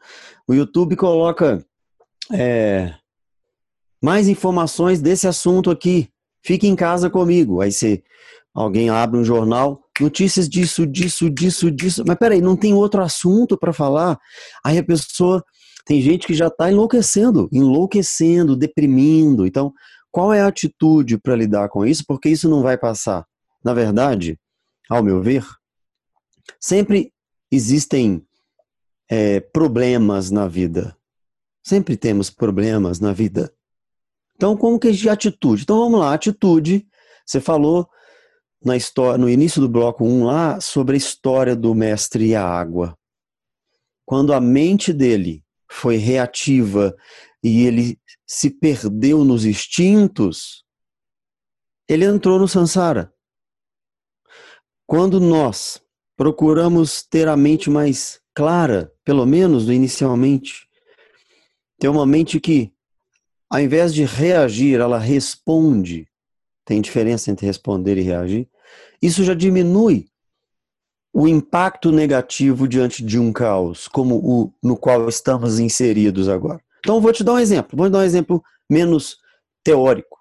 [0.47, 1.65] O YouTube coloca
[2.31, 2.93] é,
[3.99, 6.12] mais informações desse assunto aqui.
[6.43, 7.61] Fique em casa comigo.
[7.61, 8.03] Aí você,
[8.53, 12.03] alguém abre um jornal, notícias disso, disso, disso, disso.
[12.05, 14.19] Mas peraí, não tem outro assunto para falar?
[14.63, 15.43] Aí a pessoa,
[15.85, 19.45] tem gente que já está enlouquecendo, enlouquecendo, deprimindo.
[19.45, 19.73] Então,
[20.11, 22.03] qual é a atitude para lidar com isso?
[22.05, 23.25] Porque isso não vai passar.
[23.63, 24.37] Na verdade,
[24.89, 25.45] ao meu ver,
[26.59, 27.13] sempre
[27.49, 28.21] existem
[29.09, 30.95] é, problemas na vida.
[31.63, 33.53] Sempre temos problemas na vida.
[34.43, 35.63] Então, como que é de atitude?
[35.63, 36.85] Então, vamos lá, atitude.
[37.25, 37.89] Você falou
[38.61, 42.45] na história, no início do bloco 1 lá sobre a história do mestre e a
[42.45, 42.93] água.
[44.05, 46.93] Quando a mente dele foi reativa
[47.41, 50.65] e ele se perdeu nos instintos,
[51.87, 53.13] ele entrou no sansara.
[54.85, 55.81] Quando nós
[56.17, 60.67] procuramos ter a mente mais clara, pelo menos inicialmente,
[61.79, 62.72] ter uma mente que,
[63.53, 66.07] ao invés de reagir, ela responde.
[66.65, 68.49] Tem diferença entre responder e reagir.
[68.99, 70.07] Isso já diminui
[71.13, 76.59] o impacto negativo diante de um caos, como o no qual estamos inseridos agora.
[76.79, 77.77] Então, vou te dar um exemplo.
[77.77, 79.19] Vou te dar um exemplo menos
[79.63, 80.17] teórico.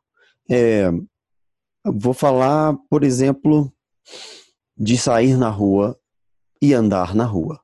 [0.50, 0.90] É,
[1.86, 3.72] vou falar, por exemplo,
[4.76, 5.98] de sair na rua
[6.60, 7.58] e andar na rua.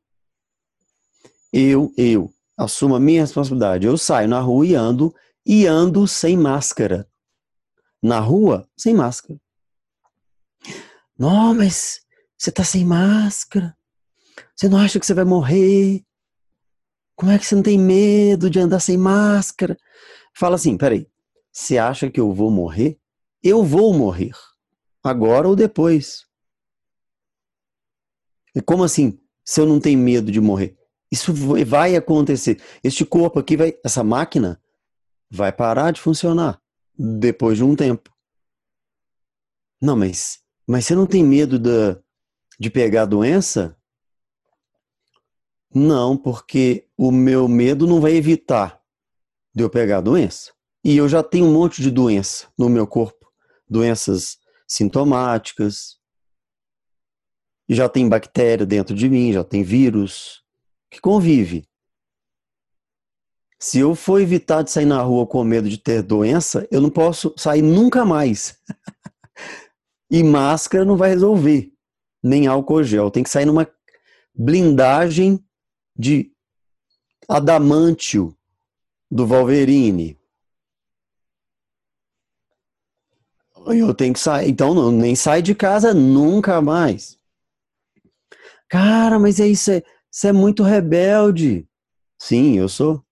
[1.52, 3.86] Eu, eu, assumo a minha responsabilidade.
[3.86, 5.14] Eu saio na rua e ando,
[5.48, 7.10] e ando sem máscara.
[8.02, 9.40] Na rua, sem máscara.
[11.18, 12.02] Não, mas
[12.36, 13.74] você tá sem máscara.
[14.54, 16.04] Você não acha que você vai morrer?
[17.16, 19.76] Como é que você não tem medo de andar sem máscara?
[20.34, 21.10] Fala assim, peraí.
[21.50, 23.00] Você acha que eu vou morrer?
[23.42, 24.32] Eu vou morrer.
[25.02, 26.26] Agora ou depois.
[28.54, 29.18] E como assim?
[29.42, 30.76] Se eu não tenho medo de morrer?
[31.10, 32.62] Isso vai acontecer.
[32.84, 34.60] Este corpo aqui vai, essa máquina
[35.30, 36.60] vai parar de funcionar
[36.96, 38.10] depois de um tempo.
[39.80, 41.98] Não, mas, mas você não tem medo da,
[42.58, 43.76] de pegar a doença?
[45.72, 48.82] Não, porque o meu medo não vai evitar
[49.54, 50.52] de eu pegar a doença.
[50.84, 53.30] E eu já tenho um monte de doença no meu corpo,
[53.68, 55.98] doenças sintomáticas,
[57.68, 60.42] já tem bactéria dentro de mim, já tem vírus,
[60.90, 61.68] que convive.
[63.58, 66.90] Se eu for evitar de sair na rua com medo de ter doença, eu não
[66.90, 68.56] posso sair nunca mais.
[70.08, 71.72] e máscara não vai resolver,
[72.22, 73.10] nem álcool gel.
[73.10, 73.68] Tem que sair numa
[74.32, 75.44] blindagem
[75.96, 76.30] de
[77.28, 78.36] adamantio
[79.10, 80.16] do Wolverine.
[83.66, 87.18] Eu tenho que sair, então não, nem sai de casa nunca mais.
[88.68, 91.68] Cara, mas é isso, é, você é muito rebelde.
[92.18, 93.04] Sim, eu sou.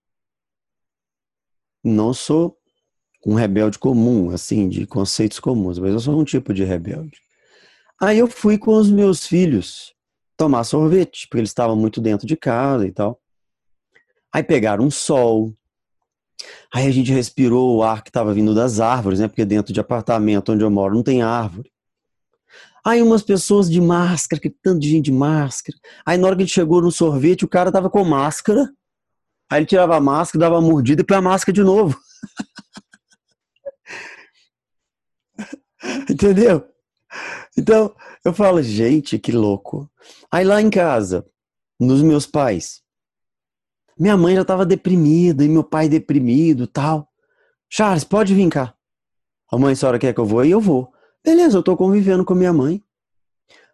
[1.83, 2.57] Não sou
[3.25, 7.17] um rebelde comum, assim, de conceitos comuns, mas eu sou um tipo de rebelde.
[7.99, 9.93] Aí eu fui com os meus filhos
[10.37, 13.19] tomar sorvete, porque eles estavam muito dentro de casa e tal.
[14.31, 15.53] Aí pegaram um sol.
[16.71, 19.27] Aí a gente respirou o ar que estava vindo das árvores, né?
[19.27, 21.71] Porque dentro de apartamento onde eu moro não tem árvore.
[22.85, 25.77] Aí umas pessoas de máscara, que tanto de gente de máscara.
[26.05, 28.69] Aí na hora que ele chegou no sorvete, o cara tava com máscara.
[29.49, 31.97] Aí ele tirava a máscara, dava uma mordida e põe a máscara de novo.
[36.09, 36.67] Entendeu?
[37.57, 39.89] Então, eu falo, gente, que louco.
[40.31, 41.25] Aí lá em casa,
[41.79, 42.81] nos meus pais,
[43.97, 47.09] minha mãe já estava deprimida e meu pai deprimido tal.
[47.69, 48.73] Charles, pode vir cá.
[49.51, 50.43] A mãe, a senhora quer que eu vou?
[50.43, 50.91] E eu vou.
[51.23, 52.83] Beleza, eu tô convivendo com minha mãe.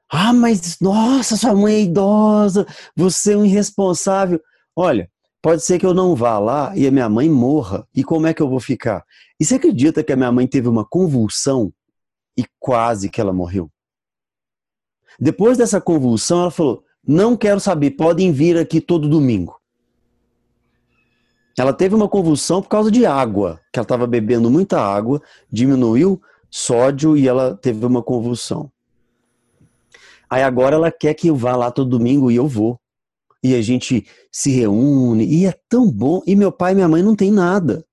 [0.10, 4.40] Ah, mas nossa, sua mãe é idosa, você é um irresponsável.
[4.76, 5.10] Olha,
[5.44, 7.86] pode ser que eu não vá lá e a minha mãe morra.
[7.94, 9.04] E como é que eu vou ficar?
[9.38, 11.74] E você acredita que a minha mãe teve uma convulsão
[12.38, 13.70] e quase que ela morreu?
[15.20, 19.60] Depois dessa convulsão, ela falou: Não quero saber, podem vir aqui todo domingo.
[21.60, 26.20] Ela teve uma convulsão por causa de água, que ela estava bebendo muita água, diminuiu
[26.50, 28.72] sódio e ela teve uma convulsão.
[30.30, 32.80] Aí agora ela quer que eu vá lá todo domingo e eu vou.
[33.44, 36.22] E a gente se reúne e é tão bom.
[36.26, 37.86] E meu pai e minha mãe não tem nada.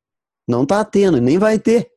[0.47, 1.91] Não tá tendo, nem vai ter.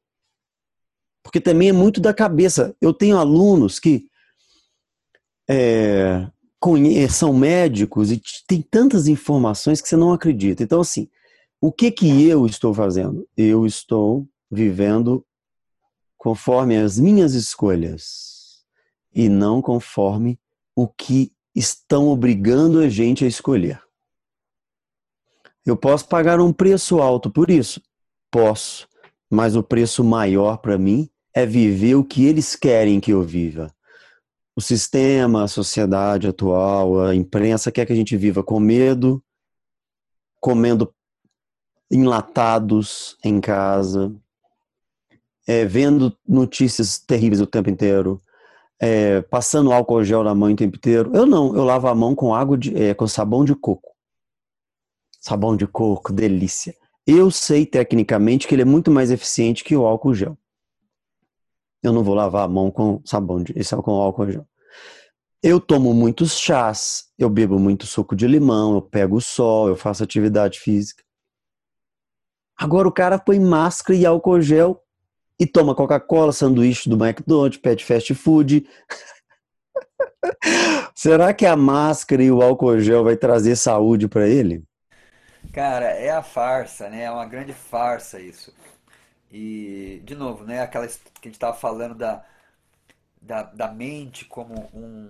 [1.23, 2.75] Porque também é muito da cabeça.
[2.81, 4.07] Eu tenho alunos que
[5.47, 6.27] é,
[7.09, 10.63] são médicos e tem tantas informações que você não acredita.
[10.63, 11.09] Então, assim,
[11.61, 13.27] o que que eu estou fazendo?
[13.37, 15.25] Eu estou vivendo
[16.17, 18.63] conforme as minhas escolhas
[19.13, 20.39] e não conforme
[20.75, 23.81] o que estão obrigando a gente a escolher.
[25.65, 27.81] Eu posso pagar um preço alto por isso?
[28.29, 28.87] Posso,
[29.29, 33.73] mas o preço maior para mim é viver o que eles querem que eu viva.
[34.55, 39.23] O sistema, a sociedade atual, a imprensa quer que a gente viva com medo,
[40.39, 40.93] comendo
[41.89, 44.13] enlatados em casa,
[45.47, 48.21] é, vendo notícias terríveis o tempo inteiro,
[48.83, 51.09] é, passando álcool gel na mão o tempo inteiro.
[51.13, 53.95] Eu não, eu lavo a mão com água de, é, com sabão de coco.
[55.21, 56.75] Sabão de coco, delícia.
[57.07, 60.37] Eu sei tecnicamente que ele é muito mais eficiente que o álcool gel.
[61.81, 64.45] Eu não vou lavar a mão com sabão de, com álcool gel.
[65.41, 69.77] Eu tomo muitos chás, eu bebo muito suco de limão, eu pego o sol, eu
[69.77, 71.03] faço atividade física.
[72.57, 74.81] Agora o cara põe máscara e álcool gel
[75.39, 78.67] e toma Coca-Cola, sanduíche do McDonald's, pede fast food.
[80.95, 84.63] Será que a máscara e o álcool gel vai trazer saúde para ele?
[85.51, 87.03] Cara, é a farsa, né?
[87.03, 88.53] É uma grande farsa isso.
[89.31, 90.61] E, de novo, né?
[90.61, 92.23] Aquela que a gente estava falando da,
[93.21, 95.09] da, da mente como um,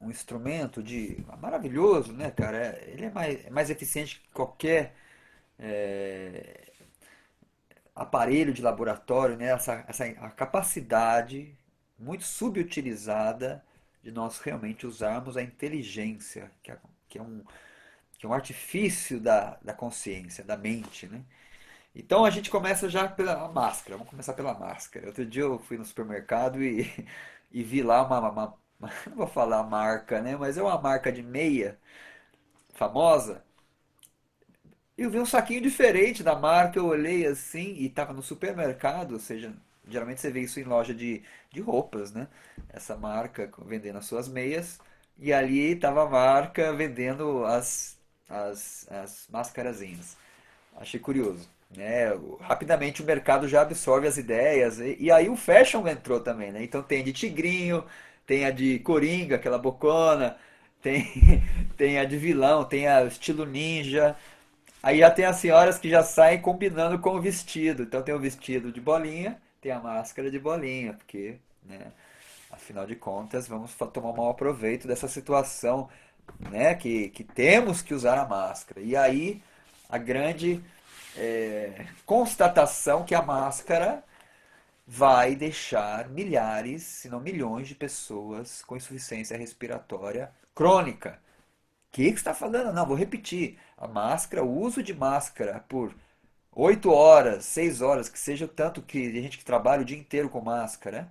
[0.00, 2.58] um instrumento de maravilhoso, né, cara?
[2.58, 4.94] É, ele é mais, é mais eficiente que qualquer
[5.58, 6.72] é,
[7.94, 9.46] aparelho de laboratório, né?
[9.46, 11.56] Essa, essa a capacidade
[11.98, 13.64] muito subutilizada
[14.02, 16.78] de nós realmente usarmos a inteligência, que é,
[17.08, 17.42] que é um
[18.18, 21.22] que é um artifício da, da consciência, da mente, né?
[21.94, 23.96] Então a gente começa já pela máscara.
[23.96, 25.06] Vamos começar pela máscara.
[25.08, 26.90] Outro dia eu fui no supermercado e,
[27.52, 28.58] e vi lá uma, uma,
[29.08, 30.36] não vou falar marca, né?
[30.36, 31.78] Mas é uma marca de meia
[32.74, 33.44] famosa.
[34.96, 39.18] Eu vi um saquinho diferente da marca, eu olhei assim e estava no supermercado, ou
[39.18, 39.52] seja,
[39.88, 42.28] geralmente você vê isso em loja de, de roupas, né?
[42.72, 44.78] Essa marca vendendo as suas meias.
[45.18, 50.16] E ali estava a marca vendendo as, as, as máscarazinhas.
[50.76, 51.48] Achei curioso.
[51.76, 52.06] Né?
[52.40, 54.78] Rapidamente o mercado já absorve as ideias.
[54.78, 56.62] E, e aí o fashion entrou também, né?
[56.62, 57.84] Então tem de tigrinho,
[58.26, 60.36] tem a de Coringa, aquela bocona,
[60.82, 61.42] tem,
[61.76, 64.16] tem a de vilão, tem a estilo ninja.
[64.84, 67.84] Aí já tem as senhoras que já saem combinando com o vestido.
[67.84, 71.90] Então tem o vestido de bolinha, tem a máscara de bolinha, porque, né,
[72.50, 75.88] afinal de contas, vamos tomar um maior proveito dessa situação,
[76.50, 78.82] né, que, que temos que usar a máscara.
[78.82, 79.42] E aí
[79.88, 80.62] a grande
[81.16, 84.04] é, constatação que a máscara
[84.86, 91.18] vai deixar milhares, se não milhões de pessoas com insuficiência respiratória crônica.
[91.94, 92.72] Que, que você está falando?
[92.72, 93.56] Não, vou repetir.
[93.78, 95.94] A máscara, o uso de máscara por
[96.52, 100.28] 8 horas, 6 horas, que seja tanto que a gente que trabalha o dia inteiro
[100.28, 101.08] com máscara,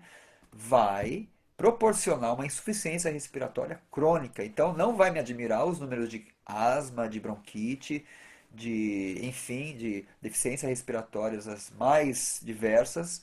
[0.52, 4.43] vai proporcionar uma insuficiência respiratória crônica.
[4.43, 8.06] Então não vai me admirar os números de asma, de bronquite,
[8.52, 13.22] de, enfim, de deficiências respiratórias as mais diversas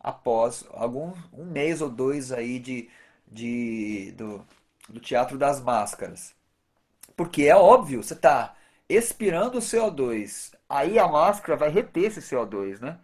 [0.00, 2.90] após algum um mês ou dois aí de,
[3.26, 4.46] de do,
[4.90, 6.37] do teatro das máscaras.
[7.18, 8.54] Porque é óbvio, você está
[8.88, 12.96] expirando o CO2, aí a máscara vai reter esse CO2, né?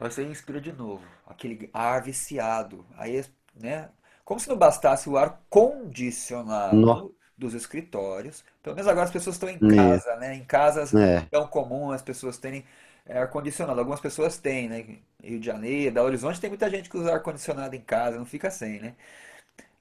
[0.00, 2.86] Você inspira de novo, aquele ar viciado.
[2.96, 3.22] Aí,
[3.54, 3.90] né?
[4.24, 7.14] Como se não bastasse o ar condicionado no.
[7.36, 8.42] dos escritórios.
[8.62, 10.18] Pelo menos agora as pessoas estão em casa, é.
[10.20, 10.34] né?
[10.36, 12.64] Em casas é tão comum as pessoas terem
[13.04, 13.78] é, ar-condicionado.
[13.78, 14.86] Algumas pessoas têm, né?
[15.22, 18.50] Rio de Janeiro, Belo Horizonte, tem muita gente que usa ar-condicionado em casa, não fica
[18.50, 18.94] sem, né?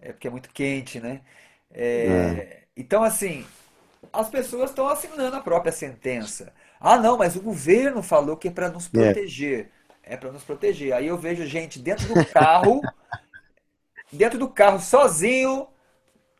[0.01, 1.21] É porque é muito quente, né?
[1.71, 2.62] É, é.
[2.75, 3.45] Então, assim,
[4.11, 6.53] as pessoas estão assinando a própria sentença.
[6.79, 8.89] Ah, não, mas o governo falou que é para nos é.
[8.89, 9.71] proteger.
[10.03, 10.93] É, é para nos proteger.
[10.93, 12.81] Aí eu vejo gente dentro do carro,
[14.11, 15.67] dentro do carro sozinho,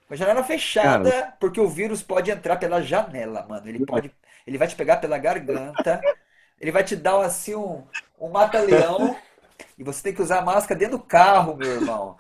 [0.08, 1.38] com a janela fechada, Cara.
[1.40, 3.68] porque o vírus pode entrar pela janela, mano.
[3.68, 4.12] Ele pode,
[4.46, 6.02] ele vai te pegar pela garganta.
[6.60, 7.84] Ele vai te dar assim um,
[8.20, 9.16] um mata-leão
[9.78, 12.18] e você tem que usar máscara dentro do carro, meu irmão.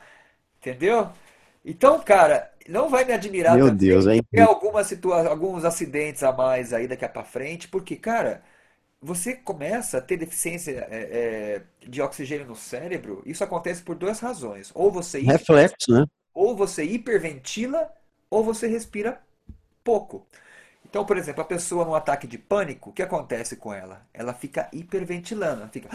[0.59, 1.09] Entendeu?
[1.63, 4.21] Então, cara, não vai me admirar meu Deus, hein?
[4.29, 8.43] ter algumas situa alguns acidentes a mais aí daqui para frente, porque, cara,
[9.01, 13.21] você começa a ter deficiência é, é, de oxigênio no cérebro.
[13.25, 14.71] Isso acontece por duas razões.
[14.73, 16.05] Ou você reflexo, né?
[16.33, 17.91] Ou você hiperventila,
[18.29, 19.21] ou você respira
[19.83, 20.25] pouco.
[20.85, 24.07] Então, por exemplo, a pessoa num ataque de pânico, o que acontece com ela?
[24.13, 25.89] Ela fica hiperventilando, ela fica.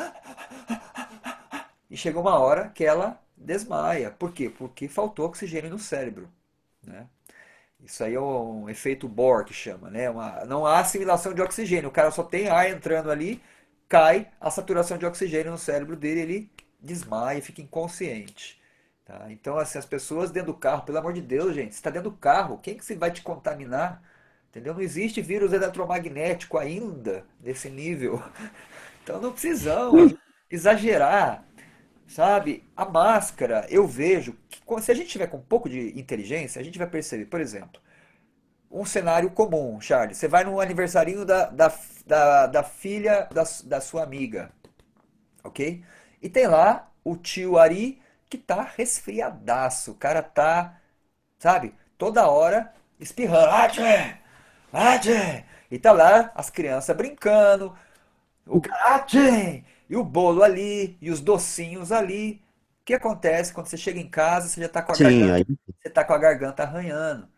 [1.91, 4.11] E chega uma hora que ela desmaia.
[4.11, 4.51] Por quê?
[4.51, 6.29] Porque faltou oxigênio no cérebro.
[6.87, 7.07] Né?
[7.81, 10.11] Isso aí é um efeito Bohr que chama, né?
[10.11, 11.89] Uma, não há assimilação de oxigênio.
[11.89, 13.43] O cara só tem ar entrando ali,
[13.89, 18.61] cai a saturação de oxigênio no cérebro dele, ele desmaia e fica inconsciente.
[19.05, 19.27] Tá?
[19.31, 22.17] Então, assim, as pessoas dentro do carro, pelo amor de Deus, gente, está dentro do
[22.17, 24.03] carro, quem que você vai te contaminar?
[24.51, 24.75] Entendeu?
[24.75, 28.23] Não existe vírus eletromagnético ainda nesse nível.
[29.03, 30.15] Então não precisamos.
[30.51, 31.45] exagerar,
[32.09, 32.65] sabe?
[32.77, 36.65] A máscara, eu vejo que se a gente tiver com um pouco de inteligência, a
[36.65, 37.81] gente vai perceber, por exemplo,
[38.71, 40.19] um cenário comum, Charles.
[40.19, 41.73] Você vai no aniversarinho da, da,
[42.07, 44.51] da, da filha da, da sua amiga,
[45.45, 45.85] ok?
[46.23, 49.93] E tem lá o tio Ari que tá resfriadaço.
[49.93, 50.79] O cara tá,
[51.39, 53.51] sabe, toda hora espirrando.
[53.51, 54.17] Atchê!
[54.73, 55.45] Atchê!
[55.71, 57.77] E tá lá as crianças brincando.
[58.47, 59.07] O cara!
[59.89, 62.43] E o bolo ali, e os docinhos ali.
[62.83, 65.35] O que acontece quando você chega em casa, você já tá com a Sim, garganta,
[65.35, 65.45] aí,
[65.83, 67.29] você tá com a garganta arranhando.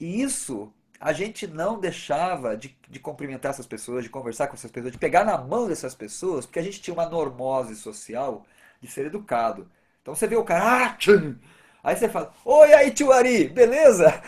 [0.00, 4.70] E isso a gente não deixava de, de cumprimentar essas pessoas, de conversar com essas
[4.70, 8.44] pessoas, de pegar na mão dessas pessoas, porque a gente tinha uma normose social
[8.80, 9.70] de ser educado.
[10.02, 11.36] Então você vê o cara, ah, tchum.
[11.82, 14.12] aí você fala, oi aí tio Ari, beleza?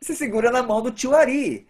[0.00, 1.68] Você segura na mão do tio Ari.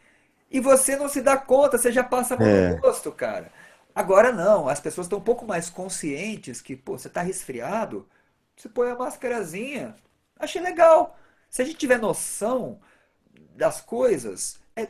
[0.51, 3.53] E você não se dá conta, você já passa no é, rosto, cara.
[4.01, 8.09] Agora não, as pessoas estão um pouco mais conscientes que, pô, você tá resfriado,
[8.57, 9.96] você põe a máscarazinha.
[10.38, 11.16] Achei legal.
[11.51, 12.80] Se a gente tiver noção
[13.57, 14.88] das coisas, é-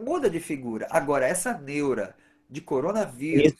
[0.00, 0.86] muda de figura.
[0.90, 2.16] Agora, essa neura
[2.50, 3.52] de coronavírus,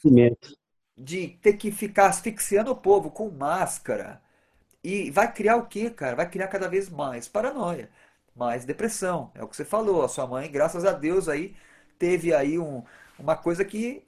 [0.97, 4.21] de ter que ficar asfixiando o povo com máscara,
[4.83, 6.15] e vai criar o quê, cara?
[6.17, 7.89] Vai criar cada vez mais paranoia,
[8.35, 9.31] mais depressão.
[9.35, 10.03] É o que você falou.
[10.03, 11.55] A sua mãe, graças a Deus, aí
[11.99, 12.83] teve aí um-
[13.19, 14.03] uma coisa que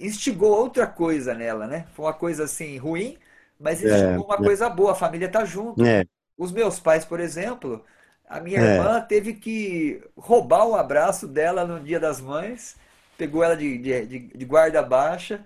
[0.00, 1.86] instigou outra coisa nela, né?
[1.94, 3.18] Foi uma coisa assim ruim,
[3.58, 4.92] mas É, instigou uma coisa boa.
[4.92, 5.84] A família tá junto.
[5.84, 7.84] é, Os meus pais, por exemplo,
[8.28, 12.76] a minha é, irmã teve que roubar o abraço dela no Dia das Mães,
[13.16, 15.44] pegou ela de, de, de- guarda baixa,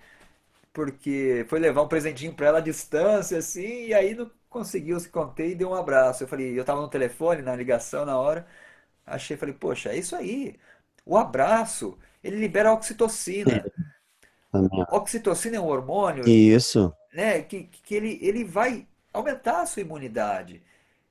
[0.73, 5.09] porque foi levar um presentinho para ela à distância, assim, e aí não conseguiu se
[5.09, 6.23] conter e deu um abraço.
[6.25, 8.47] Eu falei, eu tava no telefone, na ligação na hora,
[9.07, 10.57] achei, falei, poxa, é isso aí.
[11.07, 12.73] O abraço, ele libera
[13.47, 13.71] é, oxitocina.
[14.51, 14.85] também.
[14.91, 16.93] Oxitocina é um hormônio Isso.
[17.13, 20.63] né, que, que ele, ele vai aumentar a sua imunidade.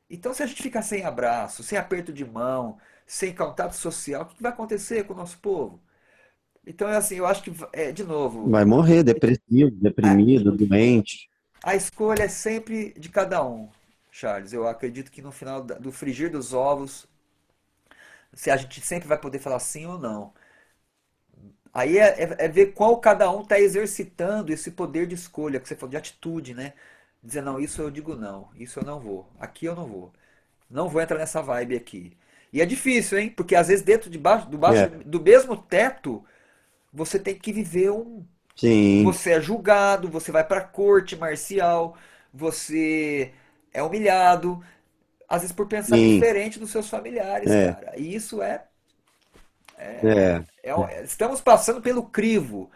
[0.10, 4.26] Então, se a gente ficar sem abraço, sem aperto de mão, sem contato social, o
[4.26, 5.80] que vai acontecer com o nosso povo?
[6.66, 9.72] Então, é assim, eu acho que, é, de novo, Vai morrer depressivo,
[10.02, 11.30] a, deprimido, doente.
[11.64, 13.70] a escolha é sempre de cada um,
[14.12, 14.54] Charles.
[14.54, 17.08] Eu acredito que no final do frigir dos ovos,
[18.34, 20.34] se a gente sempre vai poder falar sim ou não.
[21.74, 25.68] Aí é, é- é ver qual cada um está exercitando esse poder de escolha, que
[25.68, 26.74] você falou, de atitude, né?
[27.24, 30.14] Dizer, não, isso eu digo não, isso eu não vou, aqui eu não vou.
[30.70, 32.18] Não vou entrar nessa vibe aqui.
[32.54, 33.30] E é difícil, hein?
[33.32, 36.26] Porque às vezes dentro de baixo, do baixo É, do mesmo teto,
[36.94, 38.26] você tem que viver um.
[38.56, 41.98] sim, Você é julgado, você vai pra corte marcial,
[42.34, 43.34] você
[43.74, 44.64] é humilhado,
[45.30, 47.98] às vezes por pensar sim, diferente dos seus familiares, é, cara.
[48.00, 48.66] E isso é
[49.80, 52.70] é, é um- estamos passando pelo crivo.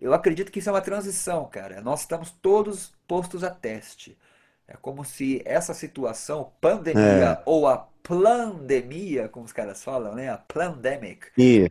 [0.00, 1.80] Eu acredito que isso é uma transição, cara.
[1.82, 4.18] Nós estamos todos postos a teste.
[4.66, 10.30] É como se essa situação, é, pandemia ou a plandemia, como os caras falam, né?
[10.30, 11.70] A pandemic, e,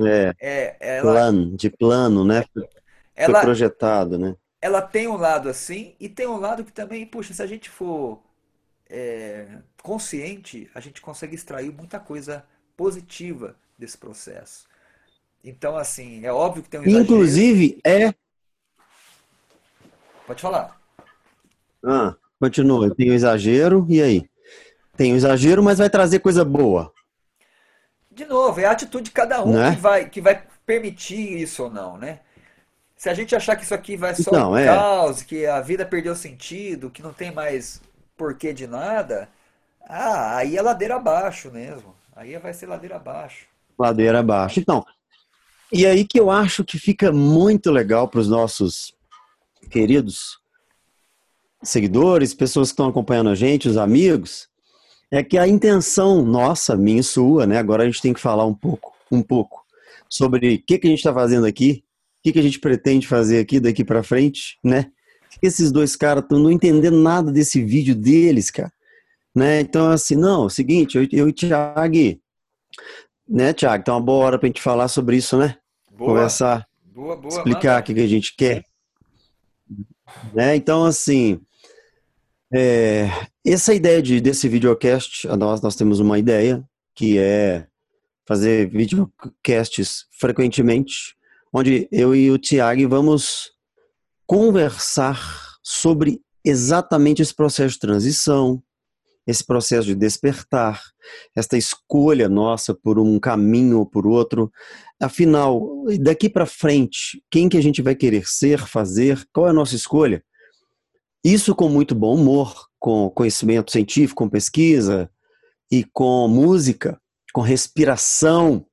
[0.00, 2.44] é, é, ela, plano, de plano, né?
[2.54, 2.68] Foi
[3.14, 4.34] ela, projetado, né?
[4.60, 7.68] ela tem um lado assim e tem um lado que também, puxa, se a gente
[7.70, 8.22] for
[8.88, 12.44] é, consciente, a gente consegue extrair muita coisa
[12.76, 14.64] positiva desse processo.
[15.42, 17.02] Então, assim, é óbvio que tem um exagero.
[17.02, 18.14] Inclusive, é.
[20.26, 20.78] Pode falar.
[21.82, 24.30] Ah, continua, tem o exagero, e aí?
[24.96, 26.92] Tem o exagero, mas vai trazer coisa boa,
[28.10, 29.70] De novo, é a atitude de cada um que né?
[29.80, 32.20] vai, que vai permitir isso ou não, né?
[32.94, 35.86] Se a gente achar que isso aqui vai só um é, caos, que a vida
[35.86, 37.80] perdeu sentido, que não tem mais
[38.14, 39.26] porquê de nada,
[39.88, 41.96] ah, aí é ladeira abaixo mesmo.
[42.14, 43.46] Aí vai ser ladeira abaixo.
[43.80, 44.60] Ladeira abaixo.
[44.60, 44.84] Então,
[45.72, 48.92] e aí que eu acho que fica muito legal para os nossos
[49.70, 50.38] queridos
[51.62, 54.48] seguidores, pessoas que estão acompanhando a gente, os amigos,
[55.10, 57.58] é que a intenção nossa, minha e sua, né?
[57.58, 59.64] Agora a gente tem que falar um pouco, um pouco
[60.08, 61.84] sobre o que que a gente está fazendo aqui,
[62.18, 64.90] o que que a gente pretende fazer aqui daqui para frente, né?
[65.42, 68.72] Esses dois caras estão não entendendo nada desse vídeo deles, cara,
[69.34, 69.60] né?
[69.60, 71.96] Então, assim, não, é o seguinte, eu, eu e o Thiago,
[73.30, 73.80] né, Thiago?
[73.80, 75.56] Então, é uma boa hora para a gente falar sobre isso, né?
[75.90, 78.64] Boa, Conversar, boa, boa, explicar o que a gente quer,
[80.34, 80.56] né?
[80.56, 81.40] Então, assim,
[82.52, 83.08] é,
[83.46, 86.64] essa ideia de, desse videocast, a nós, nós temos uma ideia
[86.94, 87.66] que é
[88.26, 91.14] fazer videocasts frequentemente,
[91.52, 93.52] onde eu e o Tiago vamos
[94.26, 95.20] conversar
[95.62, 98.62] sobre exatamente esse processo de transição,
[99.26, 100.80] esse processo de despertar,
[101.36, 104.50] esta escolha nossa por um caminho ou por outro.
[105.00, 109.54] Afinal, daqui para frente, quem que a gente vai querer ser, fazer, qual é a
[109.54, 110.22] nossa escolha?
[111.22, 115.10] Isso com muito bom humor, com conhecimento científico, com pesquisa
[115.70, 116.98] e com música,
[117.32, 118.66] com respiração,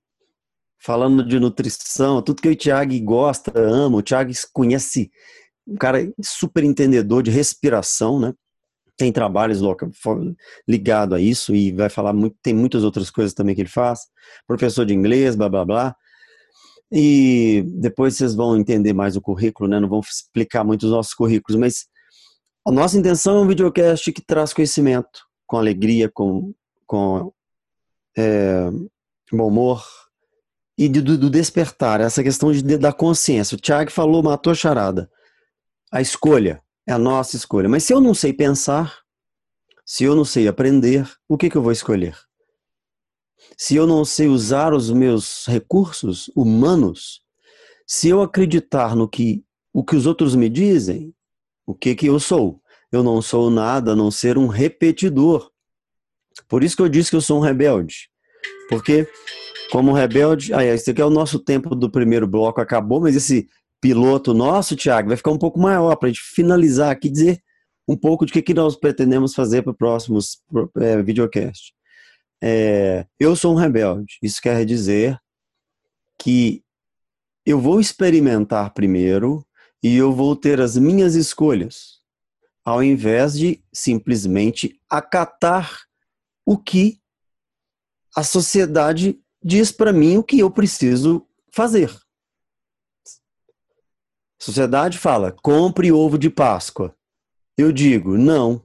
[0.79, 3.97] falando de nutrição, tudo que o Thiago gosta, ama.
[3.97, 5.11] O Thiago conhece
[5.67, 8.33] um cara super entendedor de respiração, né?
[8.97, 9.61] Tem trabalhos
[10.67, 14.01] ligado a isso e vai falar muito, tem muitas outras coisas também que ele faz.
[14.47, 15.95] Professor de inglês, blá blá blá.
[16.91, 19.79] E depois vocês vão entender mais o currículo, né?
[19.79, 21.85] Não vou explicar muito os nossos currículos, mas
[22.65, 26.53] a nossa intenção é um videocast que traz conhecimento, com alegria, com,
[26.85, 27.31] com
[28.17, 28.69] é,
[29.31, 29.85] bom humor
[30.77, 33.55] e do, do, despertar, essa questão de, da consciência.
[33.55, 35.09] O Tiago falou, matou a charada.
[35.91, 37.67] A escolha é a nossa escolha.
[37.67, 39.01] Mas se eu não sei pensar,
[39.85, 42.17] se eu não sei aprender, o que, que eu vou escolher?
[43.57, 47.21] Se eu não sei usar os meus recursos humanos,
[47.85, 51.13] se eu acreditar no que o que os outros me dizem,
[51.65, 52.61] o que que eu sou?
[52.91, 55.51] Eu não sou nada a não ser um repetidor.
[56.47, 58.09] Por isso que eu disse que eu sou um rebelde.
[58.69, 59.07] Porque,
[59.71, 60.53] como rebelde.
[60.53, 63.47] Ah, esse aqui é o nosso tempo do primeiro bloco, acabou, mas esse
[63.81, 67.41] piloto nosso, Tiago, vai ficar um pouco maior para a gente finalizar aqui dizer
[67.87, 70.19] um pouco de que, que nós pretendemos fazer para o próximo
[70.79, 71.73] é, videocast.
[72.43, 74.17] É, eu sou um rebelde.
[74.21, 75.17] Isso quer dizer
[76.19, 76.63] que
[77.45, 79.45] eu vou experimentar primeiro
[79.81, 82.01] e eu vou ter as minhas escolhas,
[82.65, 85.83] ao invés de simplesmente acatar
[86.45, 86.99] o que
[88.15, 91.95] a sociedade diz para mim o que eu preciso fazer.
[94.39, 96.95] A sociedade fala: compre ovo de Páscoa.
[97.57, 98.61] Eu digo: não.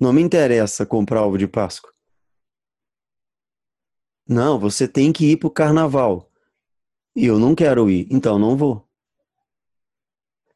[0.00, 1.92] Não me interessa comprar ovo de Páscoa.
[4.26, 6.30] Não, você tem que ir para o carnaval.
[7.14, 8.88] Eu não quero ir, então não vou.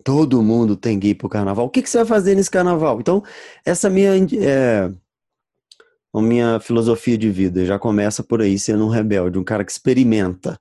[0.03, 1.67] Todo mundo tem que ir pro carnaval.
[1.67, 3.01] O que, que você vai fazer nesse carnaval?
[3.01, 3.23] Então,
[3.65, 4.89] essa minha, é,
[6.15, 9.73] a minha filosofia de vida já começa por aí, sendo um rebelde, um cara que
[9.73, 10.59] experimenta.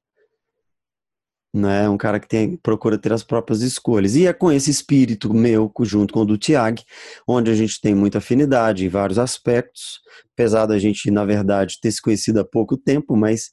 [1.56, 1.88] Né?
[1.88, 4.18] Um cara que tem, procura ter as próprias escolhas.
[4.18, 6.84] E é com esse espírito meu, junto com o do Tiag,
[7.26, 10.01] onde a gente tem muita afinidade em vários aspectos,
[10.34, 13.51] apesar da gente, na verdade, ter se conhecido há pouco tempo, mas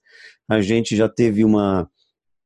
[0.51, 1.89] a gente já teve uma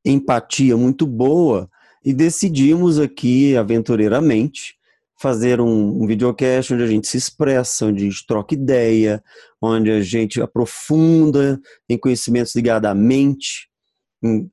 [0.04, 1.70] empatia muito boa
[2.04, 4.76] e decidimos aqui, aventureiramente,
[5.18, 9.24] fazer um, um videocast onde a gente se expressa, onde a gente troca ideia,
[9.59, 13.70] onde a gente aprofunda em conhecimentos ligados à mente,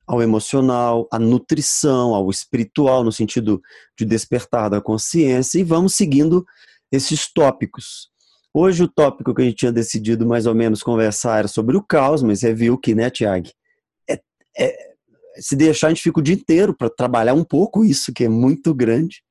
[0.06, 3.62] ao emocional, à nutrição, ao espiritual, no sentido
[3.98, 6.44] de despertar da consciência, e vamos seguindo
[6.92, 8.08] esses tópicos.
[8.52, 11.82] Hoje o tópico que a gente tinha decidido mais ou menos conversar era sobre o
[11.82, 13.48] caos, mas você viu que, né, Tiago?
[14.08, 14.20] É,
[14.56, 14.94] é,
[15.36, 18.28] se deixar, a gente fica o dia inteiro para trabalhar um pouco isso, que é
[18.28, 19.24] muito grande.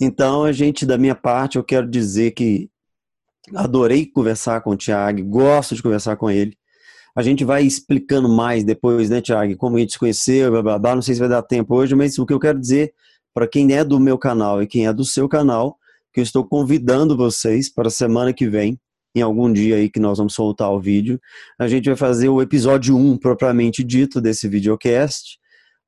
[0.00, 2.70] Então, a gente, da minha parte, eu quero dizer que
[3.54, 6.56] adorei conversar com o Tiago, gosto de conversar com ele.
[7.16, 10.78] A gente vai explicando mais depois, né, Tiago, como a gente se conheceu, blá, blá,
[10.78, 10.94] blá.
[10.94, 12.92] não sei se vai dar tempo hoje, mas o que eu quero dizer
[13.32, 15.78] para quem é do meu canal e quem é do seu canal,
[16.12, 18.78] que eu estou convidando vocês para a semana que vem
[19.14, 21.18] em algum dia aí que nós vamos soltar o vídeo,
[21.58, 25.38] a gente vai fazer o episódio 1 propriamente dito desse videocast,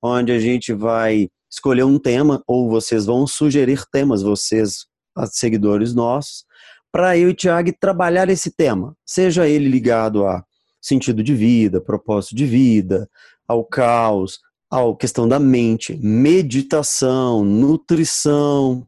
[0.02, 4.86] onde a gente vai escolher um tema, ou vocês vão sugerir temas, vocês,
[5.26, 6.44] seguidores nossos,
[6.90, 10.42] para eu e o Tiago trabalhar esse tema, seja ele ligado a
[10.80, 13.08] sentido de vida, propósito de vida,
[13.46, 14.38] ao caos,
[14.70, 18.86] à questão da mente, meditação, nutrição,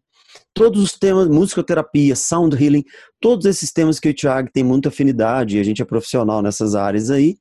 [0.55, 2.85] todos os temas, musicoterapia, sound healing,
[3.21, 6.75] todos esses temas que o Thiago tem muita afinidade e a gente é profissional nessas
[6.75, 7.37] áreas aí.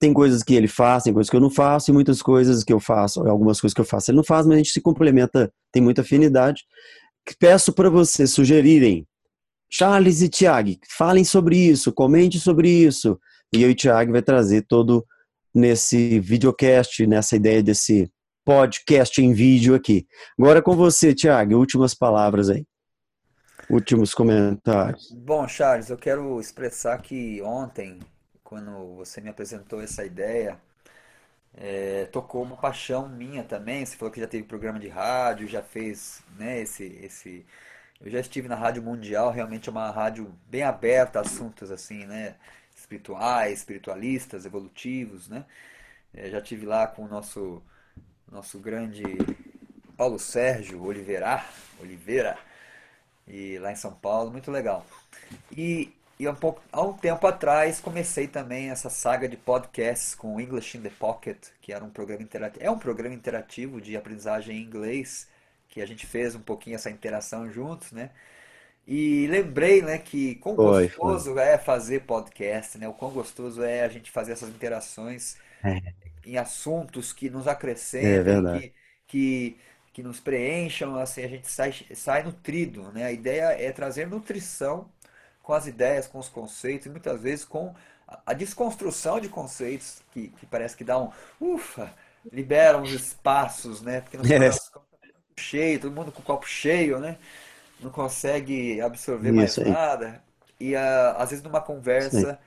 [0.00, 2.72] Tem coisas que ele faz, tem coisas que eu não faço, e muitas coisas que
[2.72, 5.50] eu faço, algumas coisas que eu faço ele não faz, mas a gente se complementa,
[5.72, 6.64] tem muita afinidade.
[7.38, 9.06] Peço para vocês sugerirem,
[9.70, 13.18] Charles e Thiago, falem sobre isso, comente sobre isso,
[13.54, 15.06] e eu e o Thiago vai trazer todo
[15.54, 18.10] nesse videocast, nessa ideia desse
[18.44, 20.06] podcast em vídeo aqui.
[20.38, 22.66] Agora com você, Tiago, últimas palavras aí.
[23.70, 25.10] Últimos comentários.
[25.12, 28.00] Bom, Charles, eu quero expressar que ontem,
[28.42, 30.60] quando você me apresentou essa ideia,
[31.56, 33.86] é, tocou uma paixão minha também.
[33.86, 37.46] Você falou que já teve programa de rádio, já fez, né, esse, esse...
[38.00, 42.04] Eu já estive na Rádio Mundial, realmente é uma rádio bem aberta a assuntos assim,
[42.04, 42.34] né,
[42.84, 45.44] espirituais, espiritualistas, evolutivos, né.
[46.12, 47.62] É, já tive lá com o nosso
[48.30, 49.04] nosso grande
[49.96, 51.44] Paulo Sérgio Oliveira,
[51.80, 52.36] Oliveira
[53.26, 54.84] e lá em São Paulo, muito legal.
[55.52, 60.40] E, e um pouco, há um tempo atrás comecei também essa saga de podcasts com
[60.40, 64.56] English in the Pocket, que era um programa interativo, é um programa interativo de aprendizagem
[64.58, 65.28] em inglês,
[65.68, 68.10] que a gente fez um pouquinho essa interação juntos, né?
[68.86, 71.38] E lembrei, né, que quão Foi, gostoso foi.
[71.38, 72.86] é fazer podcast, né?
[72.88, 77.46] O quão gostoso é a gente fazer essas interações É, em assuntos que nos
[78.00, 78.66] é acrescentem, verdade.
[78.66, 78.72] que,
[79.06, 79.58] que,
[79.92, 83.04] que nos preencham, assim, a gente sai, sai nutrido, né?
[83.06, 84.88] A ideia é trazer nutrição
[85.42, 87.74] com as ideias, com os conceitos, e muitas vezes com
[88.26, 91.10] a desconstrução de conceitos, que, que parece que dá um,
[91.40, 91.92] ufa,
[92.32, 94.00] libera uns espaços, né?
[94.00, 94.84] Porque no final É, tudo
[95.38, 97.18] cheio, todo mundo com o copo cheio, né?
[97.84, 99.76] Não consegue absorver mais isso aí.
[99.76, 100.22] nada.
[100.60, 102.38] E ah, às vezes numa conversa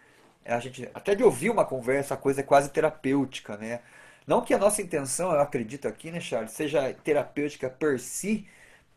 [0.46, 3.82] a gente, até de ouvir uma conversa, a coisa é quase terapêutica, né?
[4.28, 8.48] Não que a nossa intenção, eu acredito aqui, né, Charles, seja terapêutica per si,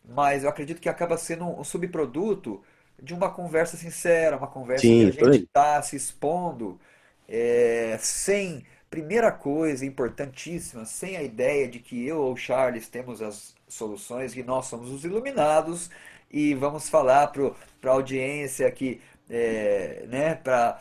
[0.05, 2.63] mas eu acredito que acaba sendo um subproduto
[3.03, 6.81] de uma conversa sincera, uma conversa que a Sim, gente está se expondo
[7.29, 13.55] é, sem, primeira coisa importantíssima, sem a ideia de que eu ou Charles temos as
[13.69, 15.91] soluções, que nós somos os iluminados
[16.31, 20.81] e vamos falar para a audiência que, é, né, para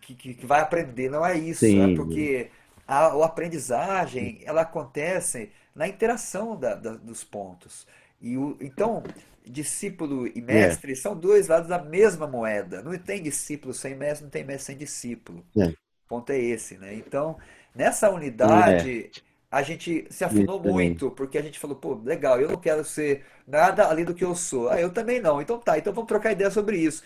[0.00, 1.10] que, que- vai aprender.
[1.10, 2.50] Não é isso, é Sim, porque
[2.86, 7.86] a, a aprendizagem ela acontece na interação da- da- dos pontos.
[8.20, 9.02] E o, então,
[9.46, 12.82] discípulo e é, mestre são dois lados da mesma moeda.
[12.82, 15.44] Não tem discípulo sem mestre, não tem mestre sem discípulo.
[15.56, 16.94] é, O ponto é esse, né?
[16.94, 17.38] Então,
[17.74, 18.10] nessa
[18.42, 19.12] é, unidade,
[19.50, 20.90] a gente se isso afinou aí.
[20.90, 24.24] muito, porque a gente falou, pô, legal, eu não quero ser nada além do que
[24.24, 24.68] eu sou.
[24.70, 25.40] Ah, eu também não.
[25.42, 27.02] Então tá, então vamos trocar ideia sobre isso.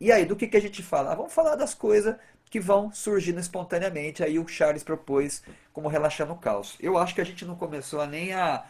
[0.00, 1.12] E aí, do que que a gente fala?
[1.12, 2.16] Ah, vamos falar das coisas
[2.50, 4.22] que vão surgindo espontaneamente.
[4.24, 6.76] Aí o Charles propôs como relaxar no caos.
[6.80, 8.64] Eu acho que a gente não começou a nem a,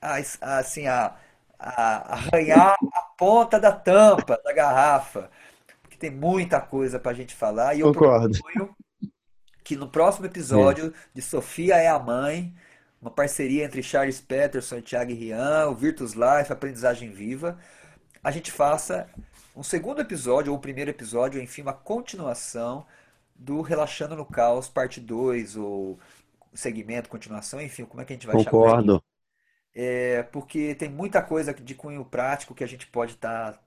[0.00, 1.16] a, a, assim, a,
[1.58, 5.30] a arranhar a ponta da tampa da garrafa,
[5.82, 7.74] porque tem muita coisa para a gente falar.
[7.76, 8.38] E eu Concordo.
[8.38, 8.76] proponho
[9.64, 12.54] que no próximo É, episódio de Sofia é a Mãe,
[13.00, 17.58] uma parceria entre Charles Peterson e Thiago Rian, o Virtus Life, Aprendizagem Viva,
[18.22, 19.08] a gente faça
[19.56, 22.86] um segundo episódio, ou o primeiro episódio, enfim, uma continuação
[23.34, 25.98] do Relaxando no Caos, parte 2 ou
[26.54, 28.84] segmento, continuação, enfim, como é que a gente vai chamar isso?
[28.84, 29.02] concordo.
[29.92, 33.60] É porque tem muita coisa de cunho prático que a gente pode estar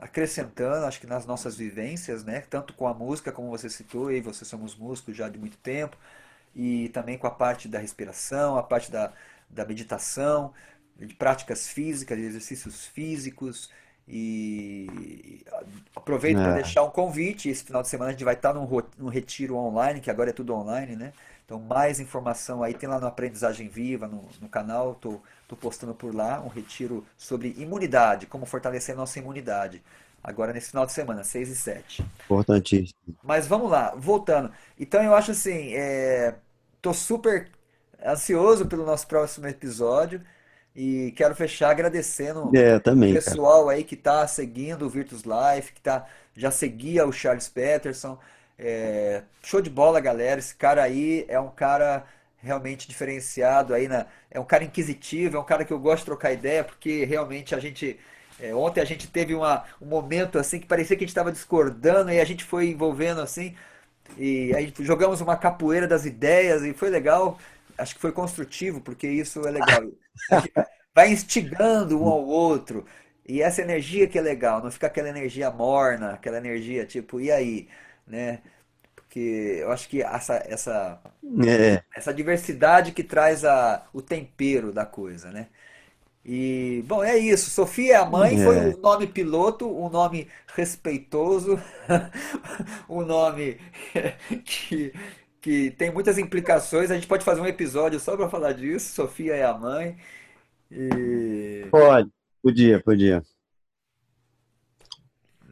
[0.00, 2.40] acrescentando, acho que nas nossas vivências, né?
[2.42, 5.96] Tanto com a música, como você citou, e você somos músicos já de muito tempo,
[6.54, 9.12] e também com a parte da respiração, a parte da,
[9.48, 10.52] da meditação,
[10.96, 13.70] de práticas físicas, de exercícios físicos.
[14.08, 15.44] E
[15.94, 17.48] aproveito para É, deixar um convite.
[17.48, 20.30] Esse final de semana a gente vai estar num, ro- num retiro online, que agora
[20.30, 21.12] é tudo online, né?
[21.44, 24.94] Então, mais informação aí tem lá no Aprendizagem Viva, no, no canal.
[24.94, 25.20] Tô,
[25.50, 29.82] tô postando por lá um retiro sobre imunidade, como fortalecer nossa imunidade.
[30.22, 32.06] Agora nesse final de semana, 6 e 7.
[32.24, 33.16] importantíssimo.
[33.22, 34.52] Mas vamos lá, voltando.
[34.78, 36.36] Então eu acho assim, é,
[36.80, 37.50] tô super
[38.04, 40.22] ansioso pelo nosso próximo episódio
[40.74, 43.40] e quero fechar agradecendo É, o também, cara.
[43.40, 48.18] pessoal aí que está seguindo o Virtus Life, que tá, já seguia o Charles Peterson.
[48.58, 50.38] É, show de bola, galera.
[50.40, 52.06] Esse cara aí é um cara
[52.42, 56.06] realmente diferenciado aí na, é um cara inquisitivo, é um cara que eu gosto de
[56.06, 57.98] trocar ideia, porque realmente a gente
[58.40, 61.32] é, ontem a gente teve uma, um momento assim que parecia que a gente estava
[61.32, 63.54] discordando e a gente foi envolvendo assim
[64.16, 67.38] e aí jogamos uma capoeira das ideias e foi legal.
[67.78, 69.82] Acho que foi construtivo, porque isso é legal.
[70.94, 72.84] Vai instigando um ao outro.
[73.26, 77.30] E essa energia que é legal, não fica aquela energia morna, aquela energia tipo, e
[77.30, 77.68] aí,
[78.06, 78.40] né?
[79.10, 81.00] Porque eu acho que essa, essa,
[81.44, 85.48] É, essa diversidade que traz a, o tempero da coisa, né?
[86.24, 87.50] E, bom, é isso.
[87.50, 91.58] Sofia é a mãe, foi é, um nome piloto, um nome respeitoso,
[92.88, 93.58] um nome
[94.44, 94.92] que,
[95.40, 96.88] que tem muitas implicações.
[96.92, 98.94] A gente pode fazer um episódio só para falar disso.
[98.94, 99.96] Sofia é a mãe.
[100.70, 102.08] E, pode,
[102.40, 103.24] podia, podia.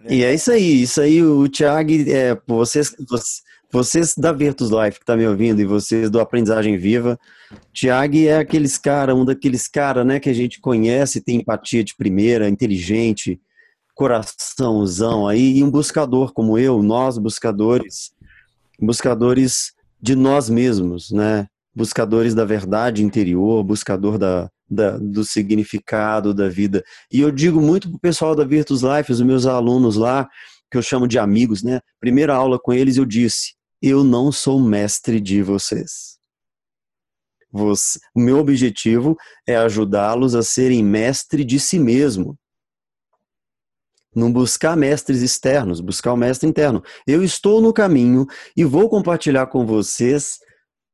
[0.09, 0.27] E né?
[0.27, 5.05] é isso aí, isso aí, o Thiago, é, vocês, vocês, vocês da Virtus Life que
[5.05, 7.19] tá me ouvindo e vocês do Aprendizagem Viva,
[7.73, 11.95] Thiago é aqueles cara, um daqueles cara, né, que a gente conhece, tem empatia de
[11.97, 13.41] primeira, inteligente,
[13.95, 18.13] coraçãozão aí, e um buscador como eu, nós buscadores,
[18.81, 21.47] buscadores de nós mesmos, né?
[21.75, 26.85] Buscadores da verdade interior, buscador da, da- do significado da vida.
[27.13, 30.29] E eu digo muito pro pessoal da Virtus Life, os meus alunos lá,
[30.71, 31.81] que eu chamo de amigos, né?
[32.01, 36.19] Primeira aula com eles eu disse: eu não sou mestre de vocês.
[37.51, 39.17] Você- o meu objetivo
[39.47, 42.37] é ajudá-los a serem mestre de si mesmo.
[44.15, 46.83] Não buscar mestres externos, buscar o mestre interno.
[47.07, 48.27] Eu estou no caminho
[48.57, 50.39] e vou compartilhar com vocês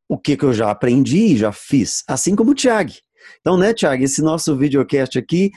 [0.09, 2.93] o que, que eu já aprendi e já fiz, assim como o Tiago.
[3.41, 5.51] Então, né, Tiago, esse nosso videocast aqui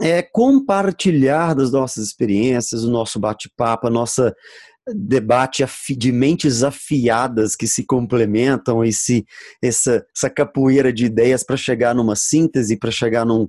[0.00, 4.34] é compartilhar das nossas experiências, o nosso bate-papo, a nossa
[4.94, 5.64] debate
[5.96, 9.24] de mentes afiadas que se complementam e se
[9.62, 13.48] essa, essa capoeira de ideias para chegar numa síntese, para chegar num,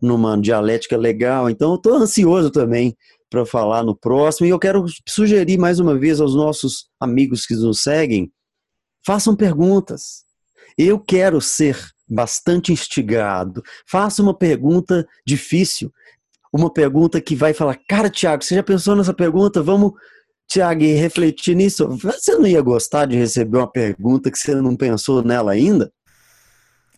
[0.00, 1.48] numa dialética legal.
[1.50, 2.96] Então, eu estou ansioso também
[3.28, 7.54] para falar no próximo e eu quero sugerir mais uma vez aos nossos amigos que
[7.54, 8.30] nos seguem,
[9.04, 10.24] façam perguntas.
[10.78, 11.78] Eu quero ser
[12.08, 13.62] bastante instigado.
[13.86, 15.92] Faça uma pergunta difícil,
[16.52, 19.62] uma pergunta que vai falar, cara, Tiago, você já pensou nessa pergunta?
[19.62, 19.92] Vamos
[20.48, 25.22] Tiago, refletir nisso, você não ia gostar de receber uma pergunta que você não pensou
[25.22, 25.92] nela ainda?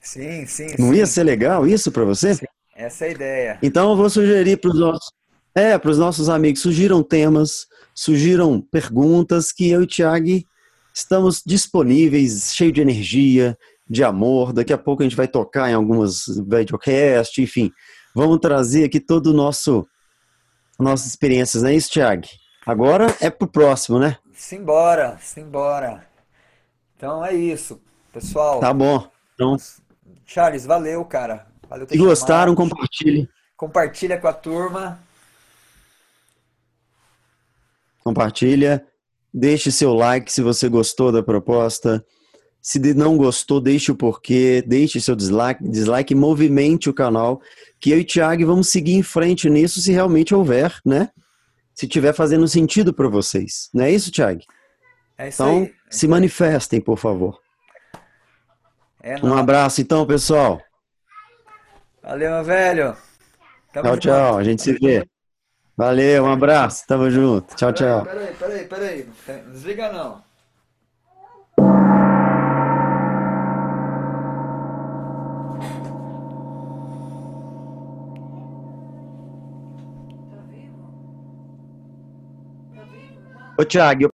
[0.03, 0.67] Sim, sim.
[0.79, 0.97] Não sim.
[0.97, 2.35] ia ser legal isso para você?
[2.35, 2.47] Sim,
[2.77, 3.59] essa é a ideia.
[3.63, 5.11] Então eu vou sugerir para os nossos,
[5.55, 10.29] é, para os nossos amigos, sugiram temas, sugiram perguntas que eu e o Tiago
[10.99, 13.57] estamos disponíveis, cheio de energia,
[13.89, 14.53] de amor.
[14.53, 17.71] Daqui a pouco a gente vai tocar em algumas videocasts, enfim.
[18.15, 19.87] Vamos trazer aqui todo o nosso
[20.79, 22.23] nossas experiências, não é isso, Tiago?
[22.69, 24.19] Agora é pro próximo, né?
[24.35, 26.07] Simbora, simbora.
[26.95, 27.81] Então é isso,
[28.13, 28.61] pessoal.
[28.61, 29.11] Tá bom.
[29.35, 29.57] Então,
[30.27, 31.47] Charles, valeu, cara.
[31.67, 33.27] Valeu Se gostaram, compartilhe.
[33.57, 35.01] Compartilha com a turma.
[38.05, 38.85] Compartilha.
[39.33, 42.05] Deixe seu like se você gostou da proposta.
[42.61, 47.41] Se não gostou, deixe o porquê, deixe seu dislike, dislike, movimente o canal,
[47.81, 51.09] que eu e o Thiago vamos seguir em frente nisso se realmente houver, né?
[51.79, 53.71] Se tiver fazendo sentido para vocês.
[53.73, 54.41] Não é isso, Thiago?
[55.17, 55.75] É isso então, aí.
[55.89, 57.41] se manifestem, por favor.
[59.01, 60.61] É um abraço, então, pessoal.
[62.03, 62.97] Valeu, meu velho.
[63.73, 64.39] Tamo tchau, tchau.
[64.39, 65.09] A gente se vê.
[65.77, 66.85] Valeu, um abraço.
[66.89, 67.55] Tamo junto.
[67.55, 68.05] Tchau, tchau.
[68.05, 69.09] Peraí, peraí, peraí.
[69.45, 70.28] Não desliga, não.
[83.61, 84.05] Ô, Thiago,